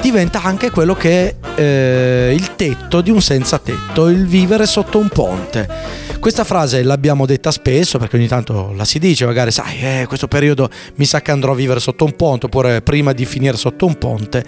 diventa 0.00 0.42
anche 0.42 0.70
quello 0.70 0.94
che 0.94 1.36
è 1.54 1.60
eh, 1.60 2.34
il 2.34 2.56
tetto 2.56 3.00
di 3.00 3.10
un 3.10 3.20
senza 3.20 3.58
tetto, 3.58 4.08
il 4.08 4.26
vivere 4.26 4.66
sotto 4.66 4.98
un 4.98 5.08
ponte. 5.08 6.06
Questa 6.18 6.42
frase 6.42 6.82
l'abbiamo 6.82 7.26
detta 7.26 7.50
spesso 7.50 7.98
perché 7.98 8.16
ogni 8.16 8.26
tanto 8.26 8.72
la 8.74 8.84
si 8.84 8.98
dice, 8.98 9.24
magari 9.24 9.50
sai, 9.52 9.78
eh, 9.80 10.04
questo 10.08 10.26
periodo 10.26 10.68
mi 10.96 11.04
sa 11.04 11.20
che 11.20 11.30
andrò 11.30 11.52
a 11.52 11.54
vivere 11.54 11.78
sotto 11.80 12.04
un 12.04 12.16
ponte 12.16 12.46
oppure 12.46 12.82
prima 12.82 13.12
di 13.12 13.24
finire 13.24 13.56
sotto 13.56 13.86
un 13.86 13.96
ponte 13.96 14.44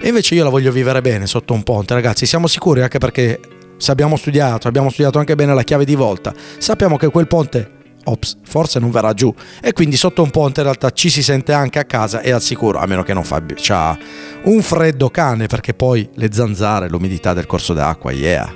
e 0.00 0.08
invece 0.08 0.34
io 0.34 0.42
la 0.42 0.50
voglio 0.50 0.72
vivere 0.72 1.00
bene 1.00 1.26
sotto 1.26 1.52
un 1.52 1.62
ponte, 1.62 1.94
ragazzi, 1.94 2.26
siamo 2.26 2.48
sicuri 2.48 2.82
anche 2.82 2.98
perché 2.98 3.40
se 3.76 3.90
abbiamo 3.90 4.16
studiato, 4.16 4.68
abbiamo 4.68 4.90
studiato 4.90 5.18
anche 5.18 5.34
bene 5.34 5.54
la 5.54 5.62
chiave 5.62 5.84
di 5.84 5.94
volta, 5.94 6.34
sappiamo 6.58 6.96
che 6.96 7.08
quel 7.08 7.28
ponte 7.28 7.80
ops, 8.04 8.36
forse 8.44 8.78
non 8.78 8.90
verrà 8.90 9.12
giù 9.14 9.32
e 9.60 9.72
quindi 9.72 9.96
sotto 9.96 10.22
un 10.22 10.30
ponte 10.30 10.60
in 10.60 10.66
realtà 10.66 10.90
ci 10.90 11.10
si 11.10 11.22
sente 11.22 11.52
anche 11.52 11.78
a 11.78 11.84
casa 11.84 12.20
e 12.20 12.30
al 12.30 12.42
sicuro, 12.42 12.78
a 12.78 12.86
meno 12.86 13.02
che 13.02 13.14
non 13.14 13.24
fa 13.24 13.42
c'ha 13.54 13.98
un 14.44 14.62
freddo 14.62 15.10
cane 15.10 15.46
perché 15.46 15.74
poi 15.74 16.08
le 16.14 16.28
zanzare, 16.32 16.88
l'umidità 16.88 17.32
del 17.32 17.46
corso 17.46 17.72
d'acqua, 17.72 18.12
yeah. 18.12 18.52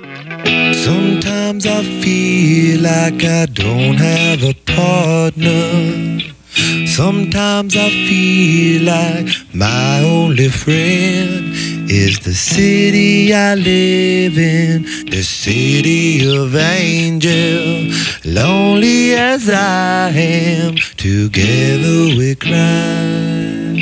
Sometimes 0.73 1.65
I 1.65 2.01
feel 2.01 2.81
like 2.81 3.23
I 3.23 3.45
don't 3.45 3.99
have 3.99 4.43
a 4.43 4.55
partner. 4.63 6.35
Sometimes 6.85 7.75
I 7.75 7.89
feel 8.07 8.83
like 8.83 9.29
my 9.53 10.01
only 10.03 10.49
friend 10.49 11.53
is 11.89 12.19
the 12.19 12.33
city 12.33 13.33
I 13.33 13.55
live 13.55 14.37
in, 14.37 14.83
the 15.09 15.23
city 15.23 16.27
of 16.27 16.55
angel. 16.55 17.89
Lonely 18.25 19.13
as 19.13 19.49
I 19.49 20.09
am, 20.09 20.75
together 20.97 22.17
we 22.17 22.35
cry. 22.35 23.79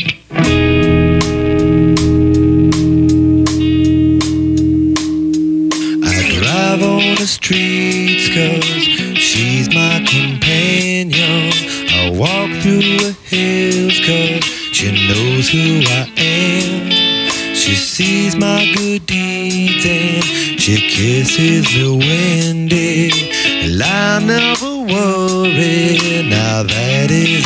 I 6.03 6.39
drive 6.39 6.83
on 6.83 7.15
the 7.15 7.27
streets 7.27 8.27
cause 8.29 8.83
she's 9.17 9.73
my 9.73 10.05
companion. 10.07 11.51
I 11.89 12.11
walk 12.11 12.51
through 12.61 12.81
the 12.81 13.15
hills 13.23 13.99
cause 14.05 14.43
she 14.75 14.91
knows 15.07 15.49
who 15.49 15.81
I 15.87 16.11
am. 16.17 16.24
Sees 17.95 18.36
my 18.36 18.73
good 18.75 19.05
deeds 19.05 19.86
and 19.86 20.60
she 20.60 20.75
kisses 20.89 21.65
me 21.73 21.97
windy. 21.97 23.10
And 23.63 23.81
I 23.81 24.19
never 24.19 24.79
worry, 24.79 26.27
now 26.29 26.63
that 26.63 27.08
is 27.10 27.44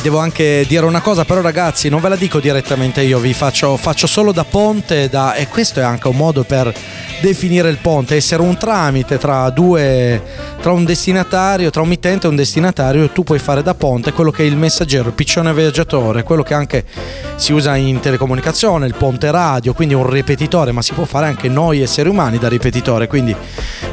vi 0.00 0.08
devo 0.08 0.18
anche 0.18 0.64
dire 0.66 0.86
una 0.86 1.02
cosa, 1.02 1.26
però 1.26 1.42
ragazzi, 1.42 1.90
non 1.90 2.00
ve 2.00 2.08
la 2.08 2.16
dico 2.16 2.40
direttamente 2.40 3.02
io, 3.02 3.18
vi 3.18 3.34
faccio, 3.34 3.76
faccio 3.76 4.06
solo 4.06 4.32
da 4.32 4.44
ponte 4.44 5.10
da, 5.10 5.34
e 5.34 5.46
questo 5.46 5.80
è 5.80 5.82
anche 5.82 6.08
un 6.08 6.16
modo 6.16 6.42
per 6.42 6.72
definire 7.20 7.68
il 7.68 7.78
ponte, 7.78 8.16
essere 8.16 8.42
un 8.42 8.56
tramite 8.56 9.18
tra 9.18 9.48
due, 9.50 10.22
tra 10.60 10.72
un 10.72 10.84
destinatario, 10.84 11.70
tra 11.70 11.82
un 11.82 11.88
mittente 11.88 12.26
e 12.26 12.30
un 12.30 12.36
destinatario, 12.36 13.10
tu 13.10 13.22
puoi 13.22 13.38
fare 13.38 13.62
da 13.62 13.74
ponte 13.74 14.12
quello 14.12 14.30
che 14.30 14.42
è 14.42 14.46
il 14.46 14.56
messaggero, 14.56 15.08
il 15.08 15.14
piccione 15.14 15.52
viaggiatore, 15.52 16.22
quello 16.22 16.42
che 16.42 16.54
anche 16.54 16.84
si 17.36 17.52
usa 17.52 17.76
in 17.76 18.00
telecomunicazione, 18.00 18.86
il 18.86 18.94
ponte 18.94 19.30
radio, 19.30 19.72
quindi 19.72 19.94
un 19.94 20.08
ripetitore, 20.08 20.72
ma 20.72 20.82
si 20.82 20.92
può 20.92 21.04
fare 21.04 21.26
anche 21.26 21.48
noi 21.48 21.80
esseri 21.80 22.08
umani 22.08 22.38
da 22.38 22.48
ripetitore, 22.48 23.06
quindi 23.06 23.34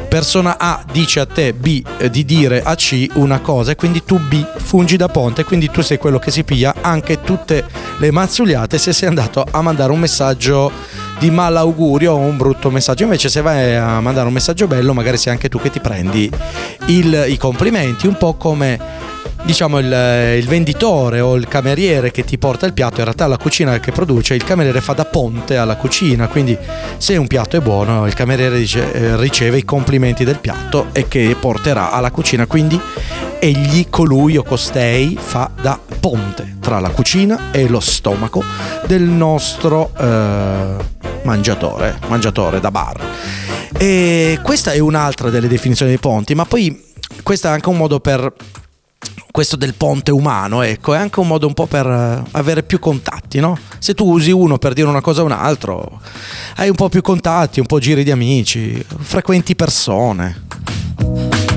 persona 0.08 0.58
A 0.58 0.82
dice 0.90 1.20
a 1.20 1.26
te 1.26 1.52
B 1.52 1.82
eh, 1.98 2.08
di 2.08 2.24
dire 2.24 2.62
a 2.62 2.74
C 2.74 3.08
una 3.14 3.40
cosa 3.40 3.72
e 3.72 3.76
quindi 3.76 4.02
tu 4.04 4.18
B 4.18 4.44
fungi 4.56 4.96
da 4.96 5.08
ponte, 5.08 5.44
quindi 5.44 5.70
tu 5.70 5.82
sei 5.82 5.98
quello 5.98 6.18
che 6.18 6.30
si 6.30 6.44
piglia 6.44 6.76
anche 6.80 7.20
tutte 7.20 7.64
le 7.98 8.10
mazzuliate 8.10 8.78
se 8.78 8.92
sei 8.92 9.08
andato 9.08 9.44
a 9.48 9.60
mandare 9.60 9.92
un 9.92 10.00
messaggio 10.00 10.72
di 11.18 11.30
malaugurio 11.30 12.12
o 12.12 12.16
un 12.18 12.36
brutto 12.36 12.70
messaggio. 12.70 13.02
Invece 13.04 13.28
se 13.28 13.40
vai 13.40 13.74
a 13.76 14.00
mandare 14.00 14.26
un 14.26 14.32
messaggio 14.32 14.66
bello 14.66 14.94
magari 14.94 15.16
sei 15.16 15.32
anche 15.32 15.48
tu 15.48 15.58
che 15.60 15.70
ti 15.70 15.80
prendi 15.80 16.30
il- 16.86 17.24
i 17.28 17.36
complimenti, 17.36 18.06
un 18.06 18.16
po' 18.16 18.34
come 18.34 18.78
diciamo 19.48 19.78
il, 19.78 20.36
il 20.36 20.46
venditore 20.46 21.20
o 21.20 21.34
il 21.34 21.48
cameriere 21.48 22.10
che 22.10 22.22
ti 22.22 22.36
porta 22.36 22.66
il 22.66 22.74
piatto, 22.74 22.98
in 22.98 23.04
realtà 23.04 23.26
la 23.26 23.38
cucina 23.38 23.80
che 23.80 23.92
produce, 23.92 24.34
il 24.34 24.44
cameriere 24.44 24.82
fa 24.82 24.92
da 24.92 25.06
ponte 25.06 25.56
alla 25.56 25.76
cucina, 25.76 26.28
quindi 26.28 26.54
se 26.98 27.16
un 27.16 27.26
piatto 27.26 27.56
è 27.56 27.60
buono 27.60 28.06
il 28.06 28.12
cameriere 28.12 28.58
dice, 28.58 28.92
eh, 28.92 29.16
riceve 29.16 29.56
i 29.56 29.64
complimenti 29.64 30.22
del 30.22 30.38
piatto 30.38 30.88
e 30.92 31.08
che 31.08 31.34
porterà 31.40 31.92
alla 31.92 32.10
cucina, 32.10 32.44
quindi 32.44 32.78
egli, 33.38 33.86
colui 33.88 34.36
o 34.36 34.42
costei 34.42 35.16
fa 35.18 35.50
da 35.58 35.80
ponte 35.98 36.56
tra 36.60 36.78
la 36.78 36.90
cucina 36.90 37.50
e 37.50 37.68
lo 37.68 37.80
stomaco 37.80 38.44
del 38.86 39.04
nostro 39.04 39.92
eh, 39.98 40.76
mangiatore, 41.22 41.98
mangiatore 42.08 42.60
da 42.60 42.70
bar. 42.70 43.00
E 43.78 44.40
questa 44.42 44.72
è 44.72 44.78
un'altra 44.78 45.30
delle 45.30 45.48
definizioni 45.48 45.92
dei 45.92 46.00
ponti, 46.00 46.34
ma 46.34 46.44
poi 46.44 46.84
questo 47.22 47.46
è 47.46 47.50
anche 47.50 47.70
un 47.70 47.78
modo 47.78 47.98
per 47.98 48.30
questo 49.30 49.56
del 49.56 49.74
ponte 49.74 50.10
umano, 50.10 50.62
ecco, 50.62 50.94
è 50.94 50.98
anche 50.98 51.20
un 51.20 51.26
modo 51.26 51.46
un 51.46 51.54
po' 51.54 51.66
per 51.66 51.86
eh, 51.86 52.22
avere 52.32 52.62
più 52.62 52.78
contatti, 52.78 53.40
no? 53.40 53.58
Se 53.78 53.94
tu 53.94 54.10
usi 54.10 54.30
uno 54.30 54.58
per 54.58 54.72
dire 54.72 54.88
una 54.88 55.00
cosa 55.00 55.20
a 55.20 55.24
un 55.24 55.32
altro, 55.32 56.00
hai 56.56 56.68
un 56.68 56.74
po' 56.74 56.88
più 56.88 57.02
contatti, 57.02 57.60
un 57.60 57.66
po' 57.66 57.78
giri 57.78 58.04
di 58.04 58.10
amici, 58.10 58.84
frequenti 59.00 59.54
persone. 59.54 61.47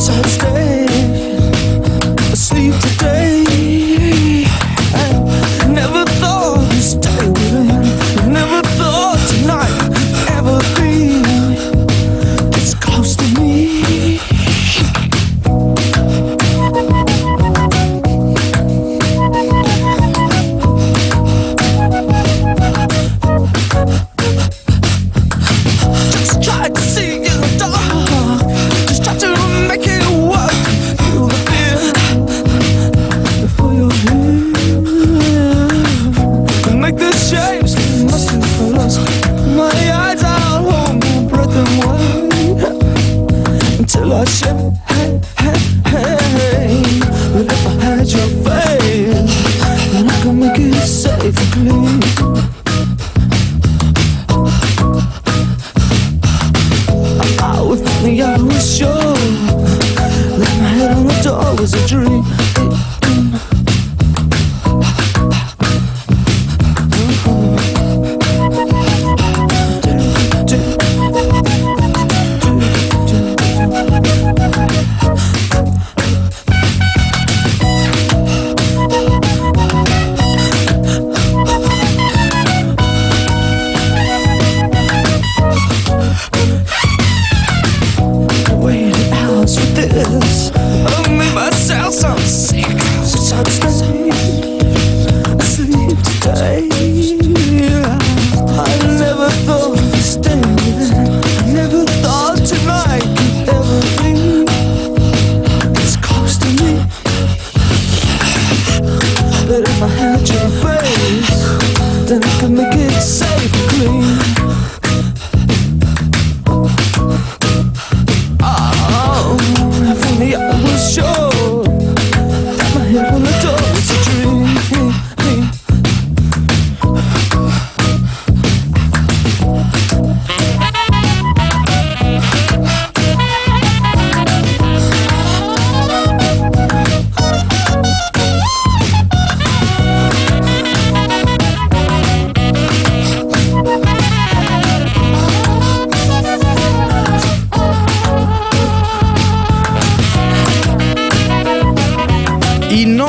such 0.00 0.40
thing. 0.40 0.88
asleep 2.32 2.72
today. 2.80 3.19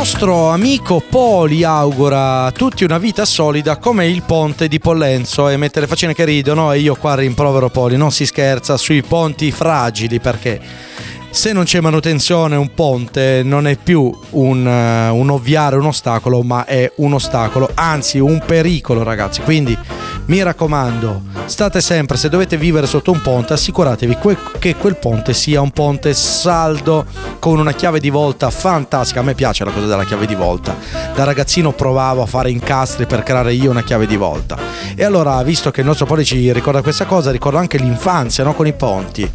Nostro 0.02 0.50
amico 0.50 1.00
Poli 1.00 1.64
augura 1.64 2.46
a 2.46 2.52
tutti 2.52 2.84
una 2.84 2.98
vita 2.98 3.24
solida 3.24 3.78
come 3.78 4.08
il 4.08 4.24
ponte 4.24 4.68
di 4.68 4.80
Pollenzo 4.80 5.48
e 5.48 5.58
mette 5.58 5.80
le 5.80 5.86
faccine 5.86 6.16
che 6.16 6.26
ridono 6.26 6.72
e 6.72 6.80
io 6.80 6.96
qua 6.96 7.14
rimprovero 7.14 7.70
Poli, 7.70 7.98
non 7.98 8.12
si 8.12 8.26
scherza 8.26 8.78
sui 8.78 9.04
ponti 9.04 9.52
fragili 9.52 10.20
perché 10.20 10.60
se 11.30 11.54
non 11.54 11.66
c'è 11.66 11.82
manutenzione 11.82 12.56
un 12.56 12.74
ponte 12.74 13.44
non 13.44 13.68
è 13.68 13.78
più 13.78 14.12
un, 14.32 14.68
eh, 14.68 15.10
un 15.10 15.30
ovviare 15.30 15.76
un 15.76 15.86
ostacolo 15.86 16.42
ma 16.42 16.66
è 16.66 16.92
un 16.96 17.14
ostacolo, 17.14 17.70
anzi 17.76 18.18
un 18.18 18.42
pericolo 18.44 19.04
ragazzi, 19.04 19.42
quindi 19.42 19.78
mi 20.26 20.42
raccomando 20.42 21.22
state 21.46 21.82
sempre, 21.82 22.18
se 22.18 22.30
dovete 22.30 22.58
vivere 22.58 22.88
sotto 22.88 23.12
un 23.12 23.22
ponte 23.22 23.54
assicuratevi 23.54 24.16
que- 24.16 24.38
che 24.60 24.76
quel 24.76 24.98
ponte 24.98 25.34
sia 25.34 25.62
un 25.62 25.72
ponte 25.72 26.14
saldo 26.14 27.06
con 27.40 27.60
una 27.60 27.74
chiave 27.74 28.00
di 28.00 28.10
volta 28.10 28.50
fantastica, 28.50 29.20
a 29.20 29.24
me 29.24 29.34
piace 29.34 29.66
la 29.66 29.72
cosa 29.72 29.88
della 29.88 30.06
chiave 30.06 30.26
di 30.26 30.36
volta, 30.36 30.76
da 31.14 31.24
ragazzino 31.24 31.74
provavo 31.74 32.22
a 32.22 32.26
fare 32.26 32.52
incastri 32.52 33.06
per 33.06 33.24
creare 33.24 33.54
io 33.54 33.72
una 33.72 33.84
chiave 33.84 34.06
di 34.06 34.16
volta 34.16 34.58
e 34.96 35.04
allora 35.04 35.42
visto 35.44 35.72
che 35.72 35.82
il 35.82 35.88
nostro 35.88 36.06
Poli 36.06 36.24
ci 36.24 36.52
ricorda 36.54 36.82
questa 36.82 37.06
cosa, 37.06 37.32
ricordo 37.32 37.58
anche 37.58 37.78
l'infanzia 37.78 38.44
no? 38.44 38.54
con 38.54 38.68
i 38.68 38.74
ponti. 38.74 39.30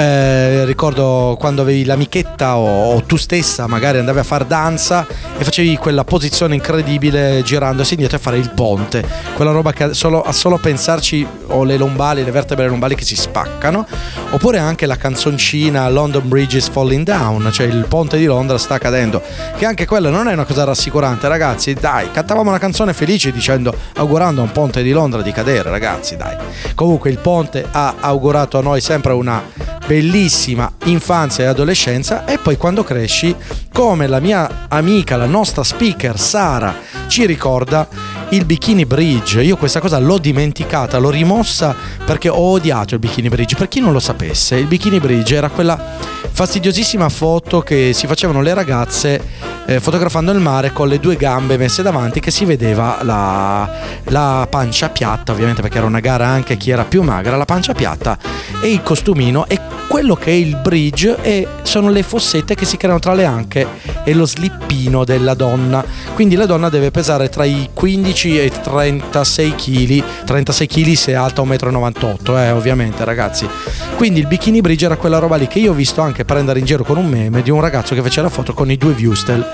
Eh, 0.00 0.64
ricordo 0.64 1.36
quando 1.38 1.60
avevi 1.60 1.84
l'amichetta 1.84 2.56
o, 2.56 2.94
o 2.94 3.02
tu 3.02 3.16
stessa 3.16 3.66
magari 3.66 3.98
andavi 3.98 4.20
a 4.20 4.22
fare 4.22 4.46
danza 4.46 5.06
e 5.36 5.44
facevi 5.44 5.76
quella 5.76 6.04
posizione 6.04 6.54
incredibile 6.54 7.42
girandosi 7.44 7.92
indietro 7.92 8.16
e 8.16 8.20
fare 8.20 8.38
il 8.38 8.50
ponte. 8.54 9.06
Quella 9.34 9.50
roba 9.50 9.74
che 9.74 9.92
solo, 9.92 10.22
a 10.22 10.32
solo 10.32 10.56
pensarci 10.56 11.26
ho 11.48 11.64
le 11.64 11.76
lombali 11.76 12.24
le 12.24 12.30
vertebre 12.30 12.66
lombali 12.66 12.94
che 12.94 13.04
si 13.04 13.14
spaccano 13.14 13.86
oppure 14.30 14.56
anche 14.56 14.86
la 14.86 14.96
canzoncina 14.96 15.86
London 15.90 16.26
Bridge 16.26 16.56
is 16.56 16.68
falling 16.70 17.04
down 17.04 17.50
cioè 17.52 17.66
il 17.66 17.84
ponte 17.86 18.16
di 18.16 18.24
Londra 18.24 18.56
sta 18.56 18.78
cadendo. 18.78 19.20
Che 19.54 19.66
anche 19.66 19.84
quella 19.84 20.08
non 20.08 20.28
è 20.28 20.32
una 20.32 20.46
cosa 20.46 20.64
rassicurante 20.64 21.28
ragazzi 21.28 21.74
dai 21.74 22.10
cantavamo 22.10 22.48
una 22.48 22.58
canzone 22.58 22.94
felice 22.94 23.32
dicendo 23.32 23.74
augurando 23.96 24.40
a 24.40 24.44
un 24.44 24.52
ponte 24.52 24.82
di 24.82 24.92
Londra 24.92 25.20
di 25.20 25.30
cadere 25.30 25.68
ragazzi 25.68 26.16
dai. 26.16 26.36
Comunque 26.74 27.10
il 27.10 27.18
ponte 27.18 27.66
ha 27.70 27.96
augurato 28.00 28.56
a 28.56 28.62
noi 28.62 28.80
sempre 28.80 29.12
una 29.12 29.42
bellissima 29.90 30.70
infanzia 30.84 31.42
e 31.42 31.46
adolescenza 31.48 32.24
e 32.24 32.38
poi 32.38 32.56
quando 32.56 32.84
cresci, 32.84 33.34
come 33.72 34.06
la 34.06 34.20
mia 34.20 34.66
amica, 34.68 35.16
la 35.16 35.26
nostra 35.26 35.64
speaker 35.64 36.16
Sara 36.16 36.76
ci 37.08 37.26
ricorda, 37.26 37.88
il 38.28 38.44
bikini 38.44 38.86
bridge. 38.86 39.42
Io 39.42 39.56
questa 39.56 39.80
cosa 39.80 39.98
l'ho 39.98 40.18
dimenticata, 40.18 40.98
l'ho 40.98 41.10
rimossa 41.10 41.74
perché 42.04 42.28
ho 42.28 42.52
odiato 42.52 42.94
il 42.94 43.00
bikini 43.00 43.28
bridge. 43.28 43.56
Per 43.56 43.66
chi 43.66 43.80
non 43.80 43.92
lo 43.92 43.98
sapesse, 43.98 44.54
il 44.54 44.66
bikini 44.66 45.00
bridge 45.00 45.34
era 45.34 45.48
quella 45.48 45.96
fastidiosissima 46.40 47.10
foto 47.10 47.60
che 47.60 47.92
si 47.92 48.06
facevano 48.06 48.40
le 48.40 48.54
ragazze 48.54 49.22
eh, 49.66 49.78
fotografando 49.78 50.32
il 50.32 50.38
mare 50.38 50.72
con 50.72 50.88
le 50.88 50.98
due 50.98 51.16
gambe 51.16 51.58
messe 51.58 51.82
davanti 51.82 52.18
che 52.18 52.30
si 52.30 52.46
vedeva 52.46 53.00
la, 53.02 53.70
la 54.04 54.46
pancia 54.48 54.88
piatta, 54.88 55.32
ovviamente 55.32 55.60
perché 55.60 55.76
era 55.76 55.86
una 55.86 56.00
gara 56.00 56.26
anche 56.26 56.56
chi 56.56 56.70
era 56.70 56.84
più 56.84 57.02
magra, 57.02 57.36
la 57.36 57.44
pancia 57.44 57.74
piatta 57.74 58.16
e 58.62 58.72
il 58.72 58.82
costumino 58.82 59.46
e 59.48 59.60
quello 59.86 60.14
che 60.14 60.30
è 60.30 60.34
il 60.34 60.56
bridge 60.56 61.16
e 61.20 61.48
sono 61.62 61.90
le 61.90 62.04
fossette 62.04 62.54
che 62.54 62.64
si 62.64 62.76
creano 62.76 63.00
tra 63.00 63.12
le 63.12 63.24
anche 63.24 63.66
e 64.04 64.14
lo 64.14 64.24
slippino 64.24 65.04
della 65.04 65.34
donna. 65.34 65.84
Quindi 66.14 66.36
la 66.36 66.46
donna 66.46 66.68
deve 66.68 66.92
pesare 66.92 67.28
tra 67.28 67.44
i 67.44 67.70
15 67.74 68.38
e 68.38 68.44
i 68.44 68.52
36 68.62 69.54
kg, 69.56 70.04
36 70.26 70.66
kg 70.68 70.92
se 70.92 71.10
è 71.10 71.14
alta 71.14 71.42
1,98 71.42 72.32
m, 72.32 72.36
eh, 72.36 72.50
ovviamente 72.52 73.04
ragazzi. 73.04 73.48
Quindi 73.96 74.20
il 74.20 74.28
bikini 74.28 74.60
bridge 74.60 74.84
era 74.84 74.96
quella 74.96 75.18
roba 75.18 75.34
lì 75.34 75.48
che 75.48 75.58
io 75.58 75.72
ho 75.72 75.74
visto 75.74 76.00
anche 76.00 76.24
prendere 76.30 76.60
in 76.60 76.64
giro 76.64 76.84
con 76.84 76.96
un 76.96 77.08
meme 77.08 77.42
di 77.42 77.50
un 77.50 77.60
ragazzo 77.60 77.92
che 77.92 78.02
fece 78.02 78.22
la 78.22 78.28
foto 78.28 78.54
con 78.54 78.70
i 78.70 78.76
due 78.76 78.92
Viewstel 78.92 79.44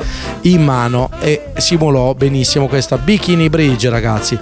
in 0.43 0.63
mano 0.63 1.09
e 1.21 1.53
simulò 1.57 2.13
benissimo 2.13 2.69
questa 2.69 2.99
bikini 2.99 3.49
bridge 3.49 3.89
ragazzi. 3.89 4.39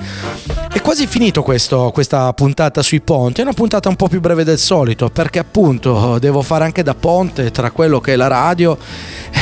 È 0.73 0.81
quasi 0.81 1.07
finito 1.07 1.45
questo, 1.45 1.93
questa 1.95 2.33
puntata 2.33 2.83
sui 2.83 3.01
ponti, 3.01 3.39
è 3.39 3.45
una 3.45 3.53
puntata 3.53 3.89
un 3.89 3.95
po' 3.95 4.09
più 4.09 4.19
breve 4.19 4.43
del 4.43 4.59
solito 4.59 5.11
perché 5.11 5.39
appunto 5.39 6.19
devo 6.19 6.43
fare 6.43 6.65
anche 6.65 6.83
da 6.83 6.97
ponte 6.97 7.53
tra 7.53 7.71
quello 7.71 8.01
che 8.01 8.15
è 8.15 8.17
la 8.17 8.27
radio 8.27 8.77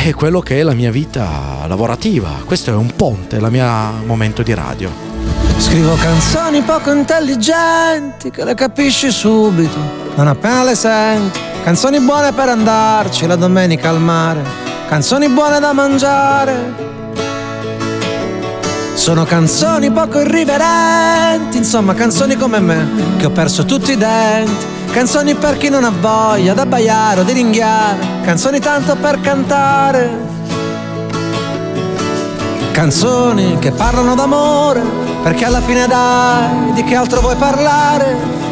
e 0.05 0.13
quello 0.13 0.41
che 0.41 0.61
è 0.61 0.63
la 0.63 0.75
mia 0.75 0.91
vita 0.91 1.65
lavorativa. 1.67 2.43
Questo 2.45 2.73
è 2.73 2.75
un 2.75 2.95
ponte, 2.95 3.37
il 3.37 3.49
mio 3.49 3.67
momento 4.05 4.43
di 4.43 4.53
radio. 4.53 4.91
Scrivo 5.57 5.95
canzoni 5.95 6.61
poco 6.61 6.93
intelligenti 6.93 8.31
che 8.31 8.45
le 8.45 8.55
capisci 8.55 9.11
subito, 9.11 9.79
non 10.15 10.29
appena 10.29 10.65
le 10.65 10.75
senti. 10.75 11.52
Canzoni 11.65 12.01
buone 12.01 12.33
per 12.33 12.49
andarci 12.49 13.25
la 13.25 13.37
domenica 13.37 13.89
al 13.89 14.01
mare, 14.01 14.43
canzoni 14.89 15.29
buone 15.29 15.61
da 15.61 15.73
mangiare. 15.73 16.91
Sono 18.95 19.25
canzoni 19.25 19.93
poco 19.93 20.19
irriverenti, 20.19 21.59
insomma 21.59 21.95
canzoni 21.95 22.37
come 22.37 22.59
me, 22.59 23.15
che 23.17 23.27
ho 23.27 23.31
perso 23.31 23.65
tutti 23.65 23.93
i 23.93 23.97
denti. 23.97 24.67
Canzoni 24.91 25.37
per 25.37 25.57
chi 25.57 25.69
non 25.69 25.85
ha 25.85 25.93
voglia 26.01 26.53
d'abbaiare 26.53 27.21
o 27.21 27.23
di 27.23 27.33
ringhiare, 27.33 27.99
canzoni 28.25 28.59
tanto 28.59 28.97
per 28.97 29.21
cantare. 29.21 30.11
Canzoni 32.73 33.59
che 33.61 33.71
parlano 33.71 34.17
d'amore, 34.17 34.83
perché 35.23 35.45
alla 35.45 35.61
fine 35.61 35.87
dai, 35.87 36.73
di 36.73 36.83
che 36.83 36.97
altro 36.97 37.21
vuoi 37.21 37.37
parlare? 37.37 38.52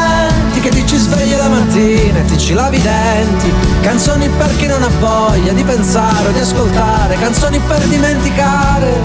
ci 0.91 0.97
svegli 0.97 1.37
la 1.37 1.47
mattina 1.47 2.19
e 2.19 2.25
ti 2.25 2.37
ci 2.37 2.51
lavi 2.53 2.75
i 2.75 2.81
denti. 2.81 3.53
Canzoni 3.79 4.27
per 4.27 4.53
chi 4.57 4.67
non 4.67 4.83
ha 4.83 4.89
voglia 4.99 5.53
di 5.53 5.63
pensare 5.63 6.27
o 6.27 6.31
di 6.31 6.39
ascoltare, 6.39 7.15
canzoni 7.15 7.59
per 7.59 7.79
dimenticare. 7.87 8.99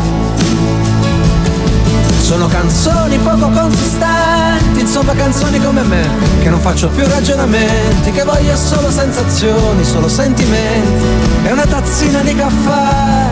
Sono 2.22 2.48
canzoni 2.48 3.18
poco 3.18 3.50
consistenti, 3.50 4.80
insomma 4.80 5.12
canzoni 5.12 5.62
come 5.62 5.82
me, 5.82 6.08
che 6.42 6.50
non 6.50 6.58
faccio 6.58 6.88
più 6.88 7.06
ragionamenti, 7.06 8.10
che 8.10 8.24
voglio 8.24 8.56
solo 8.56 8.90
sensazioni, 8.90 9.84
solo 9.84 10.08
sentimenti 10.08 11.04
e 11.44 11.52
una 11.52 11.66
tazzina 11.66 12.18
di 12.22 12.34
caffè. 12.34 13.28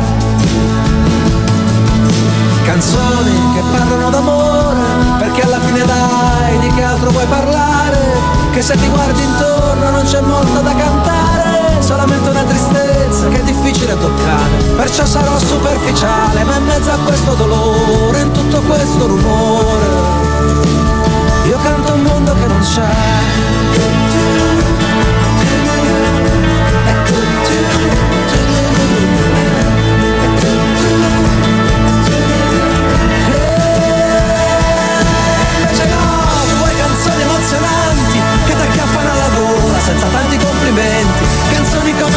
Canzoni 2.64 3.52
che 3.52 3.62
parlano 3.72 4.10
d'amore, 4.10 4.78
perché 5.18 5.42
alla 5.42 5.58
fine 5.58 5.84
dai, 5.84 6.58
di 6.60 6.68
che 6.68 6.82
altro 6.84 7.10
vuoi 7.10 7.26
parlare? 7.26 8.43
Che 8.54 8.62
se 8.62 8.76
ti 8.76 8.88
guardi 8.88 9.20
intorno 9.20 9.90
non 9.90 10.04
c'è 10.04 10.20
molto 10.20 10.60
da 10.60 10.72
cantare, 10.76 11.82
solamente 11.82 12.28
una 12.28 12.44
tristezza 12.44 13.26
che 13.26 13.40
è 13.40 13.42
difficile 13.42 13.98
toccare. 13.98 14.62
Perciò 14.76 15.04
sarò 15.04 15.36
superficiale, 15.40 16.44
ma 16.44 16.56
in 16.58 16.64
mezzo 16.64 16.92
a 16.92 16.98
questo 16.98 17.34
dolore, 17.34 18.20
in 18.20 18.30
tutto 18.30 18.60
questo 18.60 19.08
rumore, 19.08 19.86
io 21.48 21.58
canto 21.64 21.94
un 21.94 22.02
mondo 22.02 22.32
che 22.32 22.46
non 22.46 22.62
Invece 22.62 23.63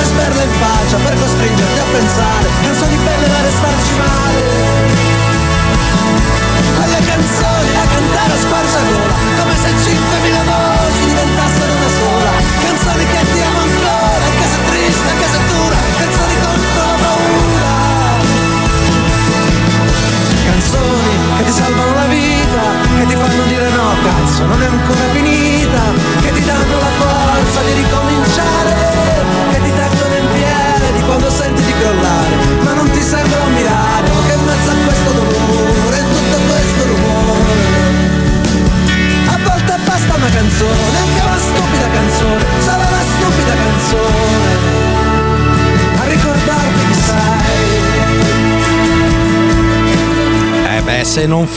Sperle 0.08 0.44
in 0.44 0.52
faccia 0.60 0.98
per 1.04 1.16
costringerti 1.20 1.80
a 1.80 1.88
pensare. 1.92 2.48
Canzoni 2.64 2.96
belle 2.96 3.28
da 3.28 3.42
restarci 3.42 3.94
male. 4.00 4.40
Quelle 6.78 7.00
canzoni 7.06 7.72
da 7.74 7.86
cantare 7.92 8.34
a 8.34 8.38
sparsagola 8.38 9.14
come 9.38 9.56
se 9.62 9.70
5.000 9.70 10.47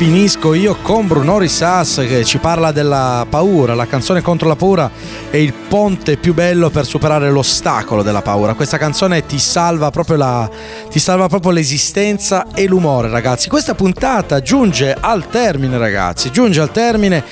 finisco 0.01 0.55
io 0.55 0.76
con 0.80 1.07
Bruno 1.07 1.36
Rissas 1.36 1.96
che 2.09 2.24
ci 2.24 2.38
parla 2.38 2.72
della 2.72 3.26
paura, 3.28 3.74
la 3.74 3.86
canzone 3.86 4.22
contro 4.22 4.48
la 4.48 4.57
paura 4.57 4.90
è 5.28 5.36
il 5.36 5.53
ponte 5.71 6.16
più 6.16 6.35
bello 6.35 6.68
per 6.68 6.85
superare 6.85 7.31
l'ostacolo 7.31 8.03
della 8.03 8.23
paura. 8.23 8.55
Questa 8.55 8.77
canzone 8.77 9.25
ti 9.25 9.39
salva 9.39 9.91
proprio, 9.91 10.16
la, 10.16 10.51
ti 10.91 10.99
salva 10.99 11.29
proprio 11.29 11.53
l'esistenza 11.53 12.49
e 12.53 12.66
l'umore, 12.66 13.09
ragazzi. 13.09 13.49
Questa 13.49 13.77
puntata 13.77 14.43
giunge 14.43 14.93
al 14.99 15.29
termine, 15.29 15.79
ragazzi, 15.79 16.33
giunge 16.33 16.61
al 16.61 16.73
termine, 16.73 17.23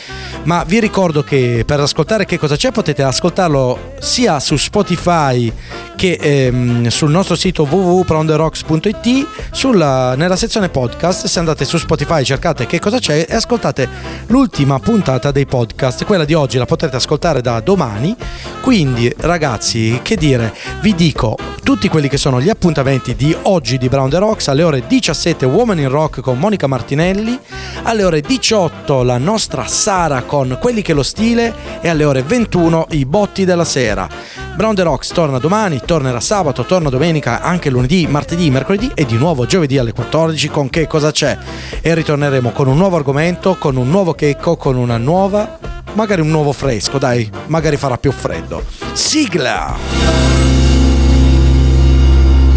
ma 0.45 0.63
vi 0.65 0.79
ricordo 0.79 1.25
che 1.25 1.65
per 1.67 1.81
ascoltare 1.81 2.27
che 2.27 2.39
cosa 2.39 2.55
c'è 2.55 2.71
potete 2.71 3.03
ascoltarlo 3.03 3.95
sia 3.99 4.39
su 4.39 4.57
Spotify 4.57 5.53
che 5.97 6.17
ehm, 6.21 6.87
sul 6.87 7.11
nostro 7.11 7.35
sito 7.35 7.65
www.pronderocks.it 7.69 9.27
nella 10.17 10.37
sezione 10.37 10.69
podcast 10.69 11.27
se 11.27 11.39
andate 11.41 11.65
su 11.65 11.77
Spotify 11.77 12.23
cercate 12.23 12.67
che 12.67 12.79
cosa 12.79 13.01
c'è 13.01 13.27
e 13.29 13.35
ascoltate 13.35 13.89
l'ultima 14.29 14.79
puntata 14.79 15.33
dei 15.33 15.45
podcast 15.45 16.05
quella 16.05 16.25
di 16.25 16.35
oggi 16.35 16.57
la 16.57 16.67
potrete 16.67 16.97
ascoltare 16.97 17.41
da 17.41 17.59
domani 17.59 18.17
quindi 18.61 19.13
ragazzi 19.19 20.01
che 20.03 20.17
dire 20.17 20.55
vi 20.81 20.95
dico 20.95 21.37
tutti 21.63 21.89
quelli 21.89 22.09
che 22.09 22.17
sono 22.17 22.41
gli 22.41 22.49
appuntamenti 22.49 23.15
di 23.15 23.37
oggi 23.43 23.79
di 23.79 23.89
Brown 23.89 24.11
the 24.11 24.19
Rocks 24.19 24.49
alle 24.49 24.63
ore 24.63 24.85
17 24.87 25.47
Woman 25.47 25.79
in 25.79 25.89
Rock 25.89 26.21
con 26.21 26.39
Monica 26.39 26.67
Martinelli 26.67 27.39
alle 27.83 28.05
ore 28.05 28.21
18 28.21 29.03
la 29.03 29.19
nostra 29.19 29.67
Sara 29.67 30.23
con 30.23 30.59
quelli 30.61 30.83
che 30.83 30.93
lo 30.93 31.03
stile 31.03 31.55
e 31.81 31.89
alle 31.89 32.05
ore 32.05 32.23
21 32.23 32.87
i 32.91 33.05
botti 33.05 33.45
della 33.45 33.65
sera 33.65 34.09
Brown 34.59 34.75
the 34.75 34.83
Rocks 34.83 35.13
torna 35.13 35.39
domani, 35.39 35.81
tornerà 35.85 36.19
sabato, 36.19 36.65
torna 36.65 36.89
domenica, 36.89 37.43
anche 37.43 37.71
lunedì, 37.71 38.09
martedì, 38.09 38.51
mercoledì 38.51 38.91
e 38.93 39.07
di 39.07 39.17
nuovo 39.17 39.47
giovedì 39.47 39.79
alle 39.79 39.93
14 39.93 40.49
con 40.49 40.69
che 40.69 40.89
cosa 40.89 41.13
c'è. 41.13 41.39
E 41.81 41.95
ritorneremo 41.95 42.51
con 42.51 42.67
un 42.67 42.77
nuovo 42.77 42.97
argomento, 42.97 43.55
con 43.57 43.77
un 43.77 43.89
nuovo 43.89 44.15
checco, 44.15 44.57
con 44.57 44.75
una 44.75 44.97
nuova, 44.97 45.61
magari 45.95 46.21
un 46.21 46.29
nuovo 46.29 46.53
fresco, 46.53 46.99
dai, 46.99 47.29
magari 47.47 47.77
farà 47.77 47.97
più 47.97 48.13
freddo. 48.13 48.63
Sigla! 48.93 49.77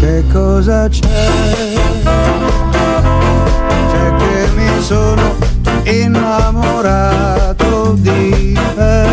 Che 0.02 0.24
cosa 0.32 0.88
c'è? 0.88 1.28
C'è 3.90 4.16
che 4.16 4.48
mi 4.56 4.82
sono 4.82 5.36
innamorato 5.84 7.94
di 7.98 8.58
te. 8.74 9.06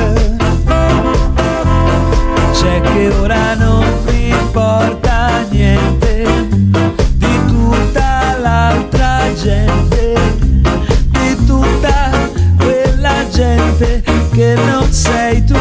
C'è 2.53 2.81
che 2.81 3.09
ora 3.19 3.53
non 3.53 3.85
mi 4.05 4.29
importa 4.29 5.45
niente 5.51 6.25
di 7.15 7.39
tutta 7.47 8.35
l'altra 8.41 9.31
gente, 9.35 10.13
di 11.11 11.45
tutta 11.45 12.09
quella 12.57 13.29
gente 13.29 14.01
che 14.39 14.55
non 14.55 14.89
sei 14.93 15.43
tu. 15.43 15.53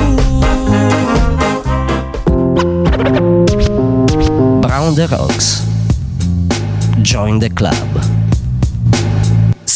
Brown 4.61 4.95
the 4.95 5.09
Rocks. 5.11 5.65
Join 7.03 7.41
the 7.41 7.51
club. 7.53 8.18